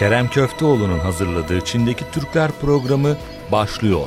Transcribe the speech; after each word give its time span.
Kerem 0.00 0.28
Köfteoğlu'nun 0.28 0.98
hazırladığı 0.98 1.60
Çin'deki 1.64 2.04
Türkler 2.12 2.50
programı 2.60 3.16
başlıyor. 3.52 4.06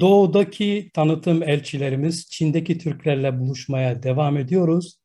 Doğudaki 0.00 0.90
tanıtım 0.94 1.42
elçilerimiz 1.42 2.30
Çin'deki 2.30 2.78
Türklerle 2.78 3.40
buluşmaya 3.40 4.02
devam 4.02 4.36
ediyoruz. 4.36 5.00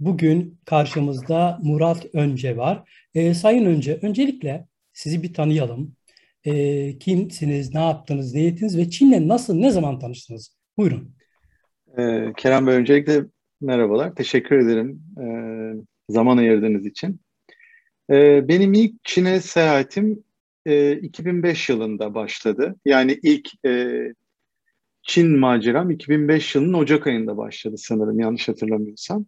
Bugün 0.00 0.58
karşımızda 0.64 1.58
Murat 1.62 2.06
Önce 2.14 2.56
var. 2.56 2.90
Ee, 3.14 3.34
Sayın 3.34 3.64
Önce, 3.64 3.98
öncelikle 4.02 4.66
sizi 4.92 5.22
bir 5.22 5.34
tanıyalım. 5.34 5.96
Ee, 6.44 6.98
kimsiniz, 6.98 7.74
ne 7.74 7.80
yaptınız, 7.80 8.34
ne 8.34 8.46
ettiniz 8.46 8.78
ve 8.78 8.90
Çin'le 8.90 9.28
nasıl, 9.28 9.54
ne 9.54 9.70
zaman 9.70 9.98
tanıştınız? 9.98 10.56
Buyurun. 10.78 11.14
Ee, 11.98 12.32
Kerem 12.36 12.66
Bey 12.66 12.74
öncelikle 12.74 13.24
merhabalar. 13.60 14.14
Teşekkür 14.14 14.58
ederim 14.58 15.02
e, 15.20 15.26
zaman 16.12 16.36
ayırdığınız 16.36 16.86
için. 16.86 17.23
E, 18.10 18.48
benim 18.48 18.72
ilk 18.72 19.04
Çin'e 19.04 19.40
seyahatim 19.40 20.24
e, 20.66 20.92
2005 20.92 21.68
yılında 21.68 22.14
başladı. 22.14 22.76
Yani 22.84 23.18
ilk 23.22 23.64
e, 23.66 24.02
Çin 25.02 25.38
maceram 25.38 25.90
2005 25.90 26.54
yılının 26.54 26.72
Ocak 26.72 27.06
ayında 27.06 27.36
başladı 27.36 27.74
sanırım 27.78 28.20
yanlış 28.20 28.48
hatırlamıyorsam. 28.48 29.26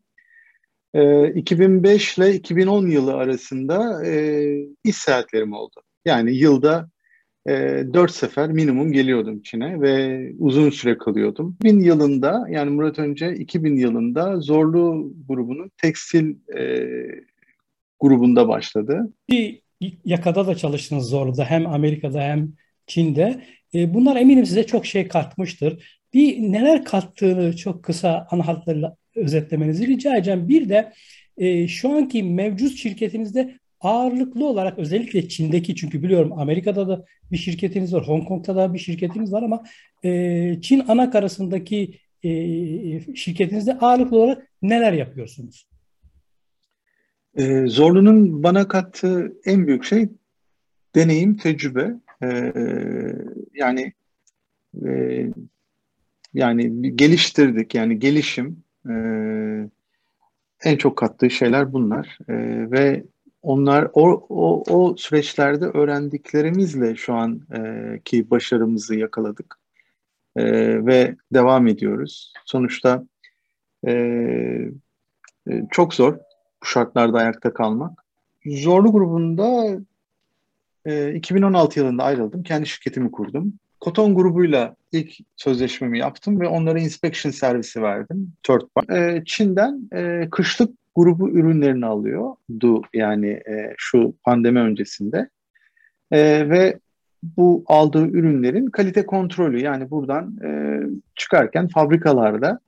E, 0.95 1.33
2005 1.33 2.19
ile 2.19 2.35
2010 2.35 2.87
yılı 2.87 3.15
arasında 3.15 4.07
e, 4.07 4.47
iş 4.85 4.97
seyahatlerim 4.97 5.53
oldu. 5.53 5.81
Yani 6.05 6.37
yılda 6.37 6.91
e, 7.49 7.53
4 7.95 8.11
sefer 8.11 8.53
minimum 8.53 8.93
geliyordum 8.93 9.43
Çin'e 9.43 9.81
ve 9.81 10.33
uzun 10.39 10.71
süre 10.71 10.99
kalıyordum. 10.99 11.57
2000 11.61 11.81
yılında 11.81 12.47
yani 12.51 12.71
Murat 12.71 12.99
Önce 12.99 13.35
2000 13.35 13.77
yılında 13.77 14.41
Zorlu 14.41 15.13
grubunun 15.29 15.71
tekstil 15.77 16.37
e, 16.57 16.87
grubunda 18.01 18.49
başladı. 18.49 19.13
Bir 19.31 19.61
yakada 20.05 20.47
da 20.47 20.55
çalıştınız 20.55 21.09
Zorlu'da 21.09 21.45
hem 21.45 21.67
Amerika'da 21.67 22.21
hem 22.21 22.53
Çin'de. 22.87 23.45
E, 23.75 23.95
bunlar 23.95 24.17
eminim 24.17 24.47
size 24.47 24.67
çok 24.67 24.87
şey 24.87 25.09
katmıştır. 25.09 26.01
Bir 26.15 26.39
neler 26.39 26.85
kattığını 26.85 27.57
çok 27.57 27.83
kısa 27.83 28.27
ana 28.31 28.47
hatlarıyla 28.47 28.97
özetlemenizi 29.15 29.87
rica 29.87 30.17
edeceğim. 30.17 30.49
Bir 30.49 30.69
de 30.69 30.93
e, 31.39 31.69
şu 31.69 31.93
anki 31.93 32.23
mevcut 32.23 32.77
şirketinizde 32.77 33.59
ağırlıklı 33.81 34.47
olarak 34.47 34.79
özellikle 34.79 35.29
Çin'deki 35.29 35.75
çünkü 35.75 36.03
biliyorum 36.03 36.33
Amerika'da 36.39 36.89
da 36.89 37.05
bir 37.33 37.37
şirketiniz 37.37 37.95
var, 37.95 38.09
Hong 38.09 38.29
Kong'da 38.29 38.57
da 38.57 38.75
bir 38.75 38.79
şirketiniz 38.79 39.33
var 39.33 39.43
ama 39.43 39.65
e, 40.05 40.61
Çin 40.63 40.85
ana 40.89 41.11
karasındaki 41.11 41.99
şirketinizde 43.15 43.79
ağırlıklı 43.79 44.19
olarak 44.19 44.51
neler 44.63 44.93
yapıyorsunuz? 44.93 45.69
E, 47.37 47.67
Zorlu'nun 47.67 48.43
bana 48.43 48.69
kattığı 48.69 49.37
en 49.45 49.67
büyük 49.67 49.85
şey 49.85 50.09
deneyim, 50.95 51.37
tecrübe. 51.37 51.95
E, 52.23 52.53
yani 53.55 53.93
e, 54.87 55.27
yani 56.35 56.97
geliştirdik 56.97 57.75
yani 57.75 57.99
gelişim 57.99 58.65
e, 58.89 58.95
en 60.65 60.77
çok 60.77 60.97
kattığı 60.97 61.31
şeyler 61.31 61.73
bunlar 61.73 62.19
e, 62.29 62.35
ve 62.71 63.05
onlar 63.43 63.91
o, 63.93 64.27
o, 64.29 64.65
o 64.75 64.97
süreçlerde 64.97 65.65
öğrendiklerimizle 65.65 66.97
şu 66.97 67.15
an 67.15 67.41
e, 67.55 68.01
ki 68.05 68.31
başarımızı 68.31 68.95
yakaladık 68.95 69.59
e, 70.37 70.45
ve 70.87 71.17
devam 71.33 71.67
ediyoruz. 71.67 72.33
Sonuçta 72.45 73.05
e, 73.87 73.93
e, 75.51 75.63
çok 75.71 75.95
zor 75.95 76.19
bu 76.67 76.71
şartlarda 76.71 77.19
ayakta 77.19 77.55
kalmak. 77.55 78.05
Zorlu 78.47 78.93
grubunda 78.93 79.79
e, 80.85 81.15
2016 81.15 81.79
yılında 81.79 82.05
ayrıldım. 82.05 82.43
Kendi 82.43 82.67
şirketimi 82.67 83.11
kurdum. 83.11 83.53
Koton 83.81 84.15
grubuyla 84.15 84.77
ilk 84.93 85.17
sözleşmemi 85.37 85.99
yaptım 85.99 86.41
ve 86.41 86.49
onlara 86.49 86.79
inspection 86.79 87.33
servisi 87.33 87.83
verdim. 87.83 88.33
Third 88.43 88.63
party. 88.75 88.95
E, 88.95 89.23
Çin'den 89.27 89.89
e, 89.95 90.29
kışlık 90.31 90.71
grubu 90.95 91.31
ürünlerini 91.31 91.87
alıyordu 91.87 92.83
yani 92.95 93.29
e, 93.29 93.75
şu 93.77 94.15
pandemi 94.25 94.61
öncesinde. 94.61 95.29
E, 96.11 96.51
ve 96.51 96.79
bu 97.23 97.65
aldığı 97.67 98.07
ürünlerin 98.07 98.67
kalite 98.67 99.07
kontrolü 99.07 99.63
yani 99.63 99.91
buradan 99.91 100.37
e, 100.45 100.81
çıkarken 101.17 101.69
fabrikalarda 101.69 102.61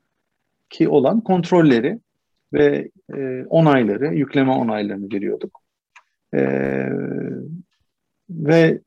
ki 0.70 0.88
olan 0.88 1.20
kontrolleri 1.20 1.98
ve 2.52 2.90
e, 3.14 3.44
onayları, 3.44 4.14
yükleme 4.14 4.52
onaylarını 4.52 5.12
veriyorduk. 5.12 5.60
E, 6.34 6.40
ve 8.30 8.80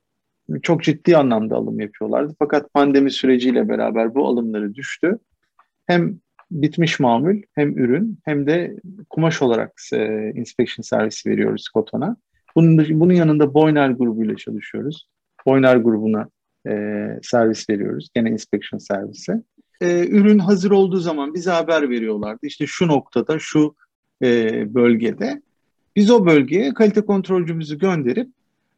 çok 0.61 0.83
ciddi 0.83 1.17
anlamda 1.17 1.55
alım 1.55 1.79
yapıyorlardı. 1.79 2.35
Fakat 2.39 2.73
pandemi 2.73 3.11
süreciyle 3.11 3.69
beraber 3.69 4.15
bu 4.15 4.27
alımları 4.27 4.75
düştü. 4.75 5.19
Hem 5.87 6.19
bitmiş 6.51 6.99
mamul 6.99 7.41
hem 7.55 7.77
ürün 7.77 8.19
hem 8.25 8.47
de 8.47 8.75
kumaş 9.09 9.41
olarak 9.41 9.73
e, 9.93 10.31
inspection 10.35 10.83
servisi 10.83 11.29
veriyoruz 11.29 11.69
Koton'a. 11.69 12.17
Bunun, 12.55 12.99
bunun 12.99 13.13
yanında 13.13 13.53
Boyner 13.53 13.89
grubuyla 13.89 14.35
çalışıyoruz. 14.35 15.07
Boyner 15.45 15.75
grubuna 15.75 16.29
e, 16.67 17.07
servis 17.23 17.69
veriyoruz. 17.69 18.09
Gene 18.13 18.29
inspection 18.29 18.79
servisi. 18.79 19.43
E, 19.81 20.07
ürün 20.07 20.39
hazır 20.39 20.71
olduğu 20.71 20.99
zaman 20.99 21.33
bize 21.33 21.51
haber 21.51 21.89
veriyorlardı. 21.89 22.39
İşte 22.45 22.65
şu 22.67 22.87
noktada, 22.87 23.39
şu 23.39 23.75
e, 24.23 24.73
bölgede. 24.73 25.41
Biz 25.95 26.11
o 26.11 26.25
bölgeye 26.25 26.73
kalite 26.73 27.01
kontrolcümüzü 27.01 27.77
gönderip 27.77 28.29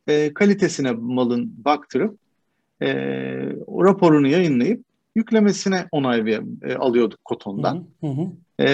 e, 0.07 0.33
kalitesine 0.33 0.91
malın 0.91 1.53
baktırıp 1.65 2.17
e, 2.81 2.93
raporunu 3.67 4.27
yayınlayıp 4.27 4.85
yüklemesine 5.15 5.87
onay 5.91 6.25
ver, 6.25 6.41
e, 6.63 6.75
alıyorduk 6.75 7.25
Koton'dan. 7.25 7.85
Hı 8.01 8.07
hı. 8.07 8.27
E, 8.59 8.67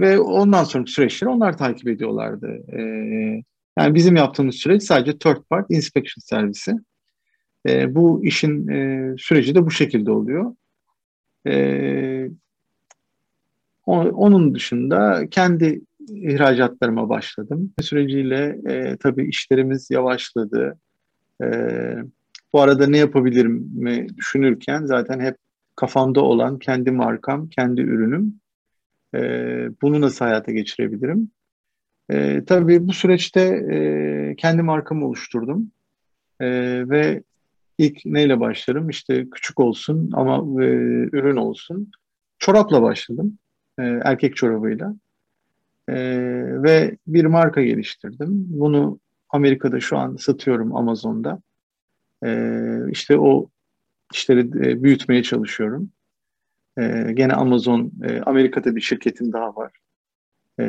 ve 0.00 0.18
ondan 0.18 0.64
sonraki 0.64 0.92
süreçleri 0.92 1.30
onlar 1.30 1.58
takip 1.58 1.88
ediyorlardı. 1.88 2.62
E, 2.72 2.80
yani 3.78 3.94
bizim 3.94 4.16
yaptığımız 4.16 4.54
süreç 4.54 4.82
sadece 4.82 5.18
third 5.18 5.42
part 5.50 5.70
inspection 5.70 6.20
servisi. 6.20 6.74
E, 7.68 7.94
bu 7.94 8.24
işin 8.24 8.68
e, 8.68 9.14
süreci 9.18 9.54
de 9.54 9.66
bu 9.66 9.70
şekilde 9.70 10.10
oluyor. 10.10 10.54
E, 11.46 12.30
onun 13.86 14.54
dışında 14.54 15.26
kendi 15.30 15.80
ihracatlarıma 16.08 17.08
başladım. 17.08 17.72
Süreciyle 17.80 18.58
e, 18.66 18.96
tabii 18.96 19.28
işlerimiz 19.28 19.90
yavaşladı. 19.90 20.78
E, 21.42 21.46
bu 22.52 22.60
arada 22.60 22.86
ne 22.86 22.98
yapabilirim 22.98 23.70
mi 23.74 24.06
düşünürken 24.16 24.84
zaten 24.84 25.20
hep 25.20 25.36
kafamda 25.76 26.20
olan 26.20 26.58
kendi 26.58 26.90
markam, 26.90 27.48
kendi 27.48 27.80
ürünüm. 27.80 28.40
E, 29.14 29.20
bunu 29.82 30.00
nasıl 30.00 30.24
hayata 30.24 30.52
geçirebilirim? 30.52 31.30
E, 32.10 32.44
tabii 32.44 32.86
bu 32.86 32.92
süreçte 32.92 33.40
e, 33.40 34.34
kendi 34.36 34.62
markamı 34.62 35.06
oluşturdum. 35.06 35.70
E, 36.40 36.48
ve 36.88 37.22
ilk 37.80 38.04
neyle 38.04 38.40
başlarım? 38.40 38.88
İşte 38.88 39.30
küçük 39.30 39.60
olsun 39.60 40.10
ama 40.12 40.62
e, 40.64 40.66
ürün 41.12 41.36
olsun. 41.36 41.90
Çorapla 42.38 42.82
başladım. 42.82 43.38
E, 43.78 43.82
erkek 43.82 44.36
çorabıyla. 44.36 44.94
E, 45.88 45.94
ve 46.62 46.96
bir 47.06 47.24
marka 47.24 47.62
geliştirdim. 47.62 48.28
Bunu 48.48 49.00
Amerika'da 49.30 49.80
şu 49.80 49.98
an 49.98 50.16
satıyorum 50.16 50.76
Amazon'da. 50.76 51.42
E, 52.24 52.30
işte 52.90 53.18
o 53.18 53.48
işleri 54.14 54.40
e, 54.40 54.82
büyütmeye 54.82 55.22
çalışıyorum. 55.22 55.90
E, 56.78 57.12
gene 57.14 57.32
Amazon, 57.32 57.92
e, 58.04 58.20
Amerika'da 58.20 58.76
bir 58.76 58.80
şirketim 58.80 59.32
daha 59.32 59.56
var. 59.56 59.72
E, 60.60 60.64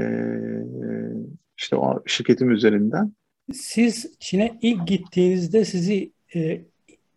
işte 1.58 1.76
o 1.76 2.04
şirketim 2.06 2.52
üzerinden. 2.52 3.14
Siz 3.54 4.20
Çin'e 4.20 4.60
ilk 4.62 4.88
gittiğinizde 4.88 5.66
sizi 5.66 6.12
e, 6.36 6.62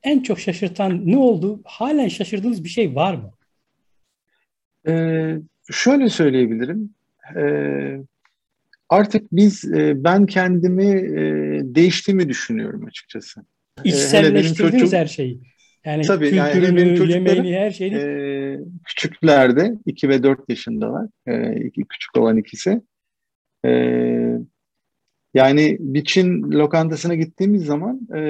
en 0.04 0.22
çok 0.22 0.40
şaşırtan 0.40 1.06
ne 1.06 1.16
oldu? 1.16 1.60
Halen 1.64 2.08
şaşırdığınız 2.08 2.64
bir 2.64 2.68
şey 2.68 2.94
var 2.94 3.14
mı? 3.14 3.32
E, 4.88 4.92
şöyle 5.70 6.08
söyleyebilirim. 6.08 6.94
E, 7.36 7.44
artık 8.88 9.32
biz, 9.32 9.64
e, 9.64 10.04
ben 10.04 10.26
kendimi 10.26 10.86
e, 10.86 11.20
değiştiğimi 11.74 12.28
düşünüyorum 12.28 12.84
açıkçası. 12.86 13.44
İçselleştirdiniz 13.84 14.80
çocuğum, 14.80 14.96
her 14.96 15.06
şeyi. 15.06 15.40
Yani 15.84 16.02
Tabii, 16.02 16.30
kültürünü, 16.30 16.80
yani 16.80 17.12
yemeğini, 17.12 17.56
her 17.56 17.70
şeyini. 17.70 17.96
E, 17.96 18.58
küçüklerde, 18.84 19.74
2 19.86 20.08
ve 20.08 20.22
4 20.22 20.40
yaşındalar. 20.48 21.08
E, 21.26 21.64
iki, 21.64 21.84
küçük 21.84 22.16
olan 22.16 22.36
ikisi. 22.36 22.80
E, 23.64 23.70
yani 25.34 25.76
bir 25.80 26.04
Çin 26.04 26.42
lokantasına 26.42 27.14
gittiğimiz 27.14 27.64
zaman 27.64 28.08
e, 28.16 28.20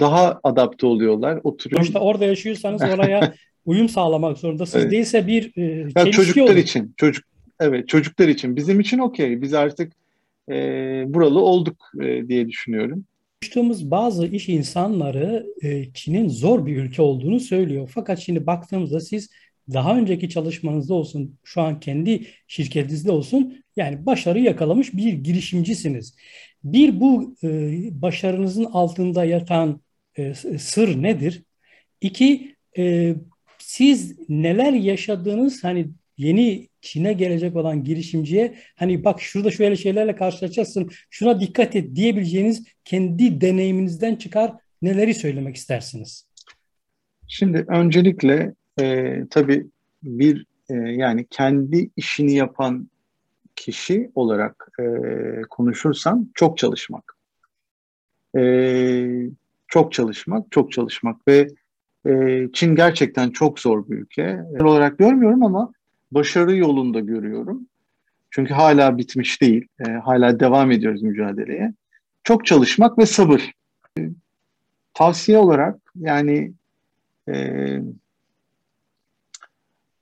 daha 0.00 0.40
adapte 0.42 0.86
oluyorlar. 0.86 1.40
Oturuyor. 1.44 1.82
İşte 1.82 1.98
orada 1.98 2.24
yaşıyorsanız 2.24 2.82
oraya 2.82 3.34
uyum 3.66 3.88
sağlamak 3.88 4.38
zorundasınız. 4.38 4.84
Evet. 4.84 4.92
Değilse 4.92 5.26
bir 5.26 5.52
e, 5.56 5.90
ya 5.96 6.10
çocuklar 6.10 6.42
olur. 6.42 6.56
için, 6.56 6.94
çocuk 6.96 7.24
evet 7.60 7.88
çocuklar 7.88 8.28
için. 8.28 8.56
Bizim 8.56 8.80
için 8.80 8.98
okey. 8.98 9.42
Biz 9.42 9.54
artık 9.54 9.92
e, 10.48 10.54
buralı 11.06 11.40
olduk 11.40 11.90
e, 12.00 12.28
diye 12.28 12.48
düşünüyorum. 12.48 13.04
Konuştuğumuz 13.42 13.90
bazı 13.90 14.26
iş 14.26 14.48
insanları 14.48 15.46
e, 15.62 15.92
Çin'in 15.94 16.28
zor 16.28 16.66
bir 16.66 16.76
ülke 16.76 17.02
olduğunu 17.02 17.40
söylüyor. 17.40 17.90
Fakat 17.94 18.18
şimdi 18.18 18.46
baktığımızda 18.46 19.00
siz 19.00 19.30
daha 19.72 19.98
önceki 19.98 20.28
çalışmanızda 20.28 20.94
olsun, 20.94 21.38
şu 21.44 21.60
an 21.60 21.80
kendi 21.80 22.26
şirketinizde 22.46 23.10
olsun 23.10 23.62
yani 23.76 24.06
başarı 24.06 24.40
yakalamış 24.40 24.94
bir 24.94 25.12
girişimcisiniz. 25.12 26.16
Bir 26.72 27.00
bu 27.00 27.36
e, 27.42 27.48
başarınızın 28.02 28.64
altında 28.64 29.24
yatan 29.24 29.80
e, 30.16 30.34
sır 30.58 31.02
nedir? 31.02 31.42
İki, 32.00 32.56
e, 32.78 33.14
siz 33.58 34.28
neler 34.28 34.72
yaşadığınız 34.72 35.64
hani 35.64 35.88
yeni 36.16 36.68
Çin'e 36.80 37.12
gelecek 37.12 37.56
olan 37.56 37.84
girişimciye 37.84 38.54
hani 38.76 39.04
bak 39.04 39.20
şurada 39.20 39.50
şöyle 39.50 39.76
şeylerle 39.76 40.16
karşılaşacaksın, 40.16 40.90
şuna 41.10 41.40
dikkat 41.40 41.76
et 41.76 41.96
diyebileceğiniz 41.96 42.64
kendi 42.84 43.40
deneyiminizden 43.40 44.16
çıkar 44.16 44.52
neleri 44.82 45.14
söylemek 45.14 45.56
istersiniz? 45.56 46.28
Şimdi 47.28 47.64
öncelikle 47.68 48.54
e, 48.80 49.14
tabii 49.30 49.66
bir 50.02 50.46
e, 50.70 50.74
yani 50.74 51.26
kendi 51.30 51.90
işini 51.96 52.34
yapan 52.34 52.90
kişi 53.58 54.10
olarak 54.14 54.68
e, 54.80 54.84
konuşursam 55.50 56.26
çok 56.34 56.58
çalışmak. 56.58 57.16
E, 58.36 58.42
çok 59.68 59.92
çalışmak, 59.92 60.50
çok 60.50 60.72
çalışmak 60.72 61.28
ve 61.28 61.48
e, 62.06 62.44
Çin 62.52 62.76
gerçekten 62.76 63.30
çok 63.30 63.60
zor 63.60 63.88
bir 63.88 63.96
ülke. 63.96 64.40
olarak 64.60 64.98
görmüyorum 64.98 65.42
ama 65.42 65.72
başarı 66.12 66.56
yolunda 66.56 67.00
görüyorum. 67.00 67.66
Çünkü 68.30 68.54
hala 68.54 68.98
bitmiş 68.98 69.42
değil. 69.42 69.68
E, 69.86 69.90
hala 69.90 70.40
devam 70.40 70.70
ediyoruz 70.70 71.02
mücadeleye. 71.02 71.74
Çok 72.24 72.46
çalışmak 72.46 72.98
ve 72.98 73.06
sabır. 73.06 73.52
E, 73.98 74.10
tavsiye 74.94 75.38
olarak 75.38 75.76
yani 75.96 76.52
e, 77.28 77.34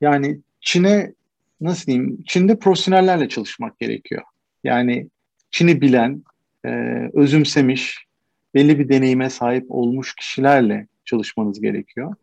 yani 0.01 0.41
Çin'e 0.61 1.16
nasıl 1.61 1.87
diyeyim? 1.87 2.23
Çin'de 2.27 2.59
profesyonellerle 2.59 3.29
çalışmak 3.29 3.79
gerekiyor. 3.79 4.23
Yani 4.65 5.09
Çin'i 5.51 5.81
bilen, 5.81 6.25
e, 6.65 6.71
özümsemiş, 7.15 8.07
belli 8.55 8.79
bir 8.79 8.89
deneyime 8.89 9.31
sahip 9.31 9.65
olmuş 9.69 10.15
kişilerle 10.15 10.87
çalışmanız 11.05 11.61
gerekiyor. 11.61 12.15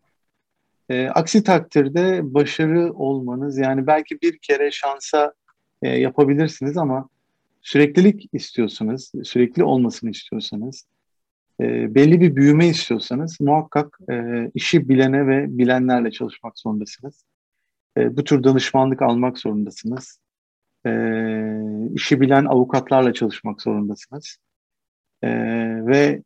E, 0.88 1.08
aksi 1.08 1.44
takdirde 1.44 2.34
başarı 2.34 2.92
olmanız 2.92 3.58
yani 3.58 3.86
belki 3.86 4.20
bir 4.22 4.38
kere 4.38 4.70
şansa 4.70 5.32
e, 5.82 5.88
yapabilirsiniz 5.88 6.76
ama 6.76 7.08
süreklilik 7.62 8.28
istiyorsanız, 8.32 9.12
sürekli 9.24 9.64
olmasını 9.64 10.10
istiyorsanız, 10.10 10.86
e, 11.60 11.94
belli 11.94 12.20
bir 12.20 12.36
büyüme 12.36 12.68
istiyorsanız 12.68 13.40
muhakkak 13.40 13.98
e, 14.10 14.14
işi 14.54 14.88
bilene 14.88 15.26
ve 15.26 15.58
bilenlerle 15.58 16.10
çalışmak 16.10 16.58
zorundasınız. 16.58 17.24
E, 17.96 18.16
bu 18.16 18.24
tür 18.24 18.44
danışmanlık 18.44 19.02
almak 19.02 19.38
zorundasınız. 19.38 20.18
E, 20.86 20.90
işi 21.94 22.20
bilen 22.20 22.44
avukatlarla 22.44 23.12
çalışmak 23.12 23.62
zorundasınız. 23.62 24.38
E, 25.22 25.28
ve 25.86 26.22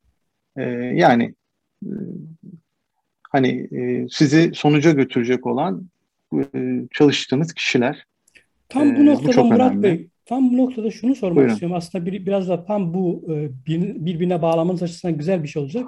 e, 0.57 0.63
yani 0.95 1.35
e, 1.85 1.93
hani 3.31 3.69
e, 3.73 4.07
sizi 4.11 4.51
sonuca 4.55 4.93
götürecek 4.93 5.47
olan 5.47 5.89
e, 6.35 6.81
çalıştığınız 6.93 7.53
kişiler. 7.53 8.07
Tam 8.69 8.97
bu 8.97 9.07
noktada 9.07 9.43
bu 9.43 9.45
Murat 9.45 9.71
önemli. 9.71 9.83
Bey, 9.83 10.09
tam 10.25 10.51
bu 10.53 10.57
noktada 10.57 10.91
şunu 10.91 11.15
sormak 11.15 11.37
Buyurun. 11.37 11.53
istiyorum. 11.53 11.77
Aslında 11.77 12.07
bir, 12.07 12.27
biraz 12.27 12.49
da 12.49 12.65
tam 12.65 12.95
bu 12.95 13.25
e, 13.29 13.49
bir, 13.67 14.07
birbirine 14.07 14.43
bağlamanız 14.43 14.83
açısından 14.83 15.19
güzel 15.19 15.43
bir 15.43 15.49
şey 15.49 15.63
olacak. 15.63 15.87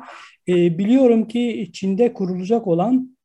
E, 0.49 0.79
biliyorum 0.79 1.29
ki 1.29 1.71
Çin'de 1.73 2.13
kurulacak 2.13 2.67
olan 2.67 2.97
e, 2.97 3.20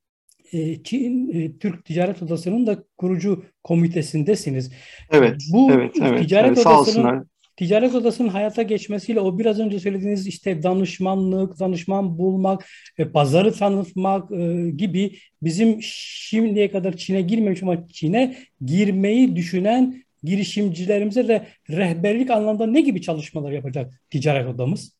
Çin 0.84 1.30
e, 1.34 1.58
Türk 1.58 1.86
Ticaret 1.86 2.24
Odası'nın 2.24 2.68
da 2.68 2.84
kurucu 2.98 3.44
komitesindesiniz. 3.64 4.72
Evet. 5.12 5.42
Bu 5.54 5.72
evet, 5.72 5.96
evet, 6.02 6.20
Ticaret 6.20 6.58
evet, 6.58 6.68
Odası'nın 6.68 7.30
Ticaret 7.58 7.96
Odası'nın 7.96 8.30
hayata 8.30 8.62
geçmesiyle 8.62 9.20
o 9.20 9.40
biraz 9.40 9.60
önce 9.60 9.80
söylediğiniz 9.80 10.28
işte 10.28 10.64
danışmanlık, 10.64 11.60
danışman 11.60 12.18
bulmak, 12.18 12.66
e, 12.98 13.06
pazarı 13.06 13.54
tanıtmak 13.54 14.32
e, 14.32 14.70
gibi 14.70 15.18
bizim 15.42 15.78
şimdiye 15.82 16.72
kadar 16.72 16.98
Çin'e 16.98 17.22
girmemiş 17.22 17.64
ama 17.64 17.88
Çin'e 17.88 18.36
girmeyi 18.66 19.36
düşünen 19.36 20.04
girişimcilerimize 20.24 21.28
de 21.28 21.48
rehberlik 21.70 22.30
anlamda 22.30 22.68
ne 22.68 22.82
gibi 22.82 23.02
çalışmalar 23.02 23.52
yapacak 23.52 24.02
ticaret 24.10 24.48
odamız? 24.48 24.96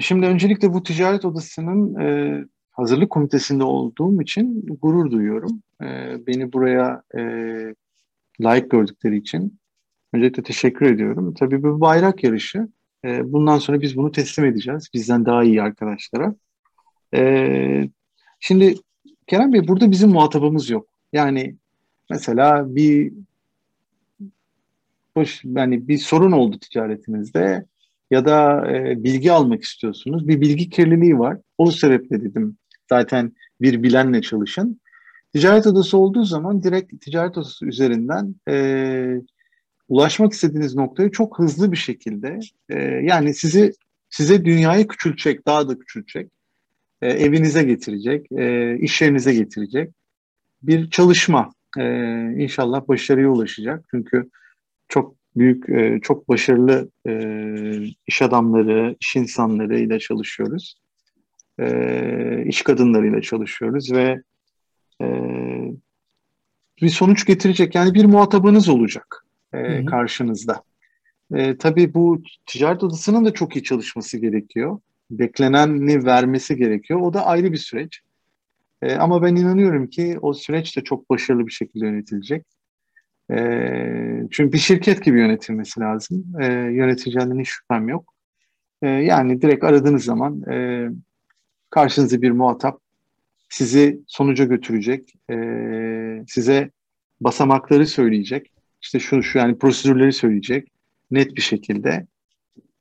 Şimdi 0.00 0.26
öncelikle 0.26 0.72
bu 0.72 0.82
ticaret 0.82 1.24
odasının 1.24 2.00
e, 2.00 2.38
hazırlık 2.78 3.10
komitesinde 3.10 3.64
olduğum 3.64 4.22
için 4.22 4.66
gurur 4.82 5.10
duyuyorum. 5.10 5.62
E, 5.82 5.86
beni 6.26 6.52
buraya 6.52 7.02
e, 7.18 7.22
layık 8.40 8.70
gördükleri 8.70 9.16
için 9.16 9.58
öncelikle 10.12 10.42
teşekkür 10.42 10.86
ediyorum. 10.86 11.34
Tabii 11.34 11.62
bu 11.62 11.80
bayrak 11.80 12.24
yarışı. 12.24 12.68
E, 13.04 13.32
bundan 13.32 13.58
sonra 13.58 13.80
biz 13.80 13.96
bunu 13.96 14.12
teslim 14.12 14.44
edeceğiz. 14.44 14.88
Bizden 14.94 15.26
daha 15.26 15.44
iyi 15.44 15.62
arkadaşlara. 15.62 16.34
E, 17.14 17.88
şimdi 18.40 18.74
Kerem 19.26 19.52
Bey 19.52 19.68
burada 19.68 19.90
bizim 19.90 20.10
muhatabımız 20.10 20.70
yok. 20.70 20.88
Yani 21.12 21.56
mesela 22.10 22.74
bir 22.74 23.12
boş, 25.16 25.44
yani 25.44 25.88
bir 25.88 25.98
sorun 25.98 26.32
oldu 26.32 26.58
ticaretinizde 26.58 27.64
ya 28.10 28.24
da 28.24 28.66
e, 28.70 29.04
bilgi 29.04 29.32
almak 29.32 29.62
istiyorsunuz. 29.62 30.28
Bir 30.28 30.40
bilgi 30.40 30.70
kirliliği 30.70 31.18
var. 31.18 31.38
O 31.58 31.70
sebeple 31.70 32.22
dedim 32.22 32.58
zaten 32.88 33.32
bir 33.60 33.82
bilenle 33.82 34.22
çalışın. 34.22 34.80
Ticaret 35.32 35.66
odası 35.66 35.98
olduğu 35.98 36.24
zaman 36.24 36.62
direkt 36.62 37.00
ticaret 37.00 37.38
odası 37.38 37.66
üzerinden 37.66 38.34
e, 38.48 39.14
ulaşmak 39.88 40.32
istediğiniz 40.32 40.74
noktayı 40.74 41.10
çok 41.10 41.38
hızlı 41.38 41.72
bir 41.72 41.76
şekilde 41.76 42.38
e, 42.68 42.78
yani 42.82 43.34
sizi 43.34 43.72
size 44.10 44.44
dünyayı 44.44 44.88
küçültecek, 44.88 45.46
daha 45.46 45.68
da 45.68 45.78
küçültecek, 45.78 46.30
e, 47.02 47.08
evinize 47.08 47.62
getirecek, 47.62 48.32
e, 48.32 48.76
iş 48.78 49.02
yerinize 49.02 49.34
getirecek 49.34 49.90
bir 50.62 50.90
çalışma. 50.90 51.52
E, 51.78 51.84
inşallah 52.36 52.88
başarıya 52.88 53.28
ulaşacak. 53.28 53.84
Çünkü 53.90 54.30
çok 54.88 55.14
büyük, 55.36 55.68
e, 55.68 56.00
çok 56.02 56.28
başarılı 56.28 56.90
e, 57.08 57.12
iş 58.06 58.22
adamları, 58.22 58.96
iş 59.00 59.16
insanları 59.16 59.78
ile 59.78 59.98
çalışıyoruz 59.98 60.74
e, 61.60 62.44
iş 62.46 62.62
kadınlarıyla 62.62 63.20
çalışıyoruz 63.20 63.92
ve 63.92 64.22
e, 65.02 65.06
bir 66.82 66.88
sonuç 66.88 67.26
getirecek 67.26 67.74
yani 67.74 67.94
bir 67.94 68.04
muhatabınız 68.04 68.68
olacak 68.68 69.24
e, 69.52 69.84
karşınızda. 69.84 70.62
E, 71.34 71.56
tabii 71.56 71.94
bu 71.94 72.22
ticaret 72.46 72.82
odasının 72.82 73.24
da 73.24 73.34
çok 73.34 73.56
iyi 73.56 73.62
çalışması 73.62 74.18
gerekiyor. 74.18 74.80
Bekleneni 75.10 76.04
vermesi 76.04 76.56
gerekiyor. 76.56 77.00
O 77.00 77.14
da 77.14 77.26
ayrı 77.26 77.52
bir 77.52 77.56
süreç. 77.56 78.00
E, 78.82 78.94
ama 78.94 79.22
ben 79.22 79.36
inanıyorum 79.36 79.86
ki 79.86 80.18
o 80.22 80.34
süreç 80.34 80.76
de 80.76 80.84
çok 80.84 81.10
başarılı 81.10 81.46
bir 81.46 81.52
şekilde 81.52 81.86
yönetilecek. 81.86 82.46
E, 83.30 83.36
çünkü 84.30 84.52
bir 84.52 84.58
şirket 84.58 85.04
gibi 85.04 85.18
yönetilmesi 85.18 85.80
lazım. 85.80 86.24
E, 86.40 86.46
yöneticiliğinden 86.52 87.40
hiç 87.40 87.48
şüphem 87.48 87.88
yok. 87.88 88.14
E, 88.82 88.88
yani 88.88 89.42
direkt 89.42 89.64
aradığınız 89.64 90.04
zaman 90.04 90.42
e, 90.42 90.88
karşınızda 91.70 92.22
bir 92.22 92.30
muhatap 92.30 92.80
sizi 93.48 94.00
sonuca 94.06 94.44
götürecek, 94.44 95.14
e, 95.30 95.36
size 96.28 96.70
basamakları 97.20 97.86
söyleyecek, 97.86 98.50
işte 98.82 98.98
şu 98.98 99.22
şu 99.22 99.38
yani 99.38 99.58
prosedürleri 99.58 100.12
söyleyecek 100.12 100.68
net 101.10 101.36
bir 101.36 101.40
şekilde. 101.40 102.06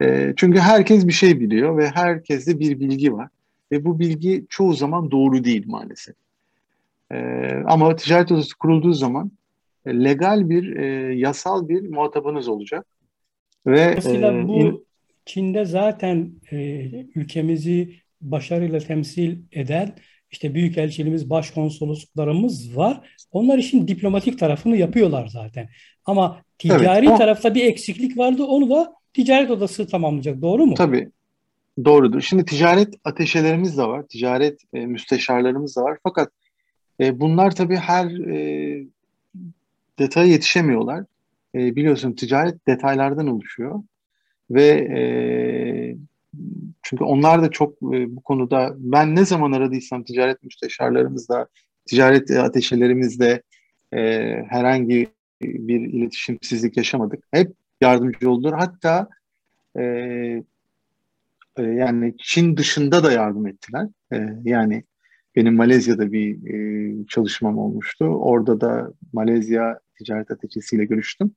E, 0.01 0.33
çünkü 0.37 0.59
herkes 0.59 1.07
bir 1.07 1.13
şey 1.13 1.39
biliyor 1.39 1.77
ve 1.77 1.89
herkeste 1.89 2.59
bir 2.59 2.79
bilgi 2.79 3.13
var 3.13 3.29
ve 3.71 3.85
bu 3.85 3.99
bilgi 3.99 4.45
çoğu 4.49 4.73
zaman 4.73 5.11
doğru 5.11 5.43
değil 5.43 5.63
maalesef. 5.67 6.15
E, 7.11 7.17
ama 7.65 7.95
ticaret 7.95 8.31
odası 8.31 8.57
kurulduğu 8.57 8.93
zaman 8.93 9.31
e, 9.85 10.03
legal 10.03 10.49
bir, 10.49 10.75
e, 10.75 10.85
yasal 11.15 11.69
bir 11.69 11.89
muhatabınız 11.89 12.47
olacak. 12.47 12.85
Ve 13.67 13.93
Mesela 13.95 14.33
e, 14.33 14.47
bu 14.47 14.85
Çin'de 15.25 15.65
zaten 15.65 16.31
e, 16.51 16.89
ülkemizi 17.15 17.93
başarıyla 18.21 18.79
temsil 18.79 19.37
eden 19.51 19.95
işte 20.31 20.53
büyükelçiliğimiz, 20.53 21.29
başkonsolosluklarımız 21.29 22.77
var. 22.77 23.09
Onlar 23.31 23.57
işin 23.57 23.87
diplomatik 23.87 24.39
tarafını 24.39 24.77
yapıyorlar 24.77 25.27
zaten. 25.27 25.69
Ama 26.05 26.41
ticari 26.57 27.05
evet, 27.05 27.15
o... 27.15 27.17
tarafta 27.17 27.55
bir 27.55 27.65
eksiklik 27.65 28.17
vardı. 28.17 28.43
Onu 28.43 28.69
da 28.69 28.93
ticaret 29.13 29.51
odası 29.51 29.87
tamamlayacak. 29.87 30.41
Doğru 30.41 30.65
mu? 30.65 30.73
Tabii. 30.73 31.09
Doğrudur. 31.85 32.21
Şimdi 32.21 32.45
ticaret 32.45 32.95
ateşelerimiz 33.03 33.77
de 33.77 33.83
var. 33.83 34.03
Ticaret 34.09 34.59
e, 34.73 34.85
müsteşarlarımız 34.85 35.75
da 35.75 35.81
var. 35.81 35.97
Fakat 36.03 36.29
e, 36.99 37.19
bunlar 37.19 37.55
tabii 37.55 37.75
her 37.75 38.05
e, 38.05 38.85
detaya 39.99 40.27
yetişemiyorlar. 40.27 41.03
e, 41.55 41.75
biliyorsun 41.75 42.13
ticaret 42.13 42.67
detaylardan 42.67 43.27
oluşuyor 43.27 43.83
ve 44.49 44.67
e, 44.67 44.99
çünkü 46.87 47.03
onlar 47.03 47.41
da 47.41 47.51
çok 47.51 47.73
e, 47.73 48.15
bu 48.15 48.21
konuda 48.21 48.73
ben 48.77 49.15
ne 49.15 49.25
zaman 49.25 49.51
aradıysam 49.51 50.03
ticaret 50.03 50.43
müsteşarlarımızla, 50.43 51.47
ticaret 51.85 52.31
ateşelerimizle 52.31 53.41
e, 53.93 53.99
herhangi 54.49 55.09
bir 55.41 55.81
iletişimsizlik 55.81 56.77
yaşamadık. 56.77 57.23
Hep 57.31 57.51
yardımcı 57.81 58.31
oldular. 58.31 58.59
Hatta 58.59 59.07
e, 59.75 59.83
e, 61.57 61.63
yani 61.63 62.15
Çin 62.17 62.57
dışında 62.57 63.03
da 63.03 63.11
yardım 63.11 63.47
ettiler. 63.47 63.87
E, 64.13 64.17
yani 64.43 64.83
benim 65.35 65.55
Malezya'da 65.55 66.11
bir 66.11 66.53
e, 66.53 67.05
çalışmam 67.07 67.57
olmuştu. 67.57 68.05
Orada 68.05 68.61
da 68.61 68.91
Malezya 69.13 69.79
ticaret 69.97 70.31
ateşesiyle 70.31 70.85
görüştüm. 70.85 71.31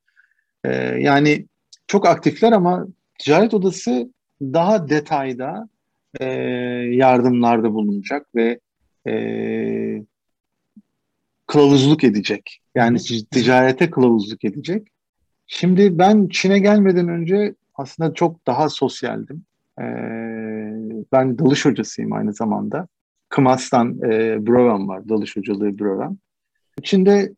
E, 0.65 0.75
yani 1.01 1.47
çok 1.87 2.07
aktifler 2.07 2.53
ama 2.53 2.87
ticaret 3.19 3.55
odası 3.55 4.11
daha 4.43 4.89
detayda 4.89 5.69
e, 6.21 6.25
yardımlarda 6.93 7.75
bulunacak 7.75 8.27
ve 8.35 8.61
e, 9.09 10.05
kılavuzluk 11.47 12.05
edecek. 12.05 12.61
Yani 12.75 12.99
ticarete 13.31 13.91
kılavuzluk 13.91 14.45
edecek. 14.45 14.89
Şimdi 15.47 15.99
ben 15.99 16.29
Çin'e 16.29 16.59
gelmeden 16.59 17.09
önce 17.09 17.55
aslında 17.75 18.15
çok 18.15 18.47
daha 18.47 18.69
sosyaldim. 18.69 19.45
Ee, 19.81 19.85
ben 21.13 21.39
dalış 21.39 21.65
hocasıyım 21.65 22.13
aynı 22.13 22.33
zamanda. 22.33 22.89
Kımas'tan 23.29 23.99
e, 24.03 24.47
Broven 24.47 24.89
var, 24.89 25.09
dalış 25.09 25.37
hocalığı 25.37 25.79
Broven. 25.79 26.19
Çin'de 26.83 27.33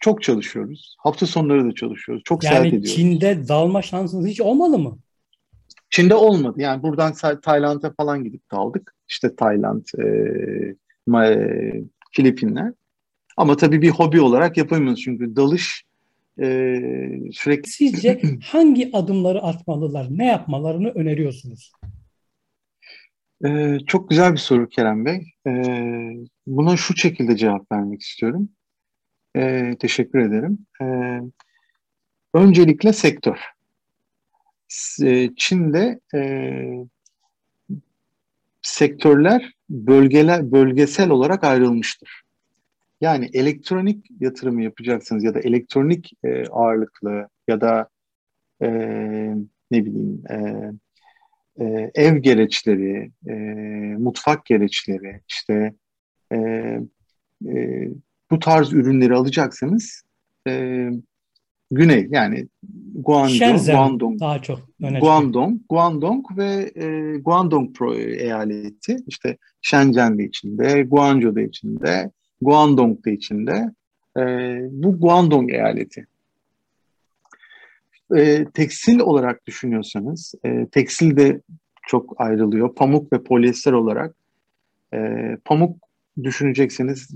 çok 0.00 0.22
çalışıyoruz. 0.22 0.96
Hafta 0.98 1.26
sonları 1.26 1.64
da 1.64 1.74
çalışıyoruz. 1.74 2.22
Çok 2.24 2.44
yani 2.44 2.50
seyahat 2.50 2.66
ediyoruz. 2.66 2.94
Çin'de 2.94 3.48
dalma 3.48 3.82
şansınız 3.82 4.26
hiç 4.26 4.40
olmadı 4.40 4.78
mı? 4.78 4.98
Çin'de 5.96 6.14
olmadı. 6.14 6.60
Yani 6.60 6.82
buradan 6.82 7.12
Tayland'a 7.42 7.92
falan 7.96 8.24
gidip 8.24 8.50
daldık. 8.50 8.94
İşte 9.08 9.36
Tayland, 9.36 9.84
e, 9.98 10.04
e, 11.24 11.84
Filipinler. 12.12 12.72
Ama 13.36 13.56
tabii 13.56 13.82
bir 13.82 13.90
hobi 13.90 14.20
olarak 14.20 14.56
yapamıyoruz 14.56 15.00
çünkü 15.00 15.36
dalış 15.36 15.84
e, 16.40 16.76
sürekli... 17.32 17.70
Sizce 17.70 18.20
hangi 18.44 18.90
adımları 18.92 19.42
atmalılar? 19.42 20.06
Ne 20.10 20.26
yapmalarını 20.26 20.88
öneriyorsunuz? 20.88 21.72
E, 23.46 23.78
çok 23.86 24.10
güzel 24.10 24.32
bir 24.32 24.38
soru 24.38 24.68
Kerem 24.68 25.04
Bey. 25.04 25.32
E, 25.46 25.52
buna 26.46 26.76
şu 26.76 26.96
şekilde 26.96 27.36
cevap 27.36 27.72
vermek 27.72 28.00
istiyorum. 28.00 28.48
E, 29.36 29.72
teşekkür 29.80 30.18
ederim. 30.18 30.58
E, 30.82 30.86
öncelikle 32.34 32.92
sektör. 32.92 33.55
E, 35.02 35.30
Çin'de 35.36 36.00
e, 36.14 36.20
sektörler 38.62 39.52
bölgeler 39.70 40.52
bölgesel 40.52 41.10
olarak 41.10 41.44
ayrılmıştır. 41.44 42.22
Yani 43.00 43.30
elektronik 43.32 44.06
yatırımı 44.20 44.62
yapacaksınız 44.62 45.24
ya 45.24 45.34
da 45.34 45.40
elektronik 45.40 46.12
e, 46.24 46.46
ağırlıklı 46.46 47.28
ya 47.48 47.60
da 47.60 47.88
e, 48.62 48.68
ne 49.70 49.84
bileyim 49.86 50.22
e, 50.30 50.36
e, 51.60 51.90
ev 51.94 52.16
gereçleri, 52.16 53.10
e, 53.28 53.32
mutfak 53.98 54.46
gereçleri, 54.46 55.20
işte 55.28 55.74
e, 56.32 56.36
e, 57.46 57.88
bu 58.30 58.38
tarz 58.38 58.72
ürünleri 58.72 59.14
alacaksanız 59.14 60.02
e, 60.48 60.90
güney 61.70 62.08
yani 62.10 62.48
Guangdong, 62.94 63.38
Shenzhen 63.38 63.76
Guangdong, 63.76 64.20
daha 64.20 64.42
çok 64.42 64.58
öne 64.82 65.00
Guangdong, 65.00 65.60
Guangdong 65.68 66.24
ve 66.36 66.72
e, 66.76 67.16
Guangdong 67.18 67.76
Pro 67.76 67.94
eyaleti 67.94 68.96
işte 69.06 69.36
Shenzhen 69.62 70.18
de 70.18 70.24
içinde, 70.24 70.82
Guangzhou 70.82 71.36
da 71.36 71.40
içinde, 71.40 72.10
Guangdong 72.40 73.06
da 73.06 73.10
içinde. 73.10 73.72
E, 74.16 74.22
bu 74.70 75.00
Guangdong 75.00 75.52
eyaleti. 75.52 76.06
E, 78.16 78.44
tekstil 78.44 78.98
olarak 78.98 79.46
düşünüyorsanız, 79.46 80.34
e, 80.44 80.66
tekstil 80.66 81.16
de 81.16 81.40
çok 81.86 82.20
ayrılıyor. 82.20 82.74
Pamuk 82.74 83.12
ve 83.12 83.22
polyester 83.22 83.72
olarak. 83.72 84.14
E, 84.94 84.98
pamuk 85.44 85.78
düşünecekseniz 86.22 87.08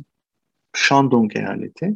Shandong 0.75 1.37
eyaleti. 1.37 1.95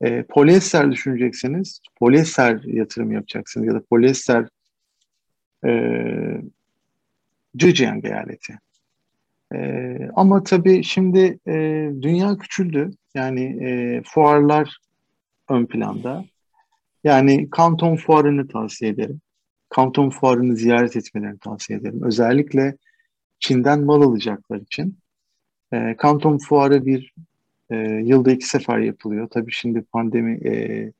E, 0.00 0.22
polyester 0.22 0.92
düşünecekseniz 0.92 1.80
polyester 1.96 2.62
yatırım 2.64 3.12
yapacaksınız 3.12 3.66
ya 3.66 3.74
da 3.74 3.82
polyester 3.90 4.48
e, 5.66 5.70
Zhejiang 7.60 8.04
eyaleti. 8.04 8.58
E, 9.54 9.98
ama 10.14 10.42
tabii 10.42 10.84
şimdi 10.84 11.38
e, 11.48 11.52
dünya 12.02 12.36
küçüldü. 12.36 12.90
Yani 13.14 13.64
e, 13.64 14.02
fuarlar 14.04 14.78
ön 15.48 15.66
planda. 15.66 16.24
Yani 17.04 17.50
Kanton 17.50 17.96
Fuarı'nı 17.96 18.48
tavsiye 18.48 18.90
ederim. 18.90 19.20
Kanton 19.68 20.10
Fuarı'nı 20.10 20.56
ziyaret 20.56 20.96
etmelerini 20.96 21.38
tavsiye 21.38 21.78
ederim. 21.78 22.02
Özellikle 22.02 22.76
Çin'den 23.40 23.84
mal 23.84 24.02
alacaklar 24.02 24.60
için. 24.60 24.98
E, 25.72 25.96
Kanton 25.96 26.38
Fuarı 26.38 26.86
bir 26.86 27.14
e, 27.70 27.76
yılda 28.04 28.32
iki 28.32 28.46
sefer 28.46 28.78
yapılıyor. 28.78 29.28
Tabii 29.28 29.52
şimdi 29.52 29.82
pandemi 29.82 30.48
e, 30.48 30.92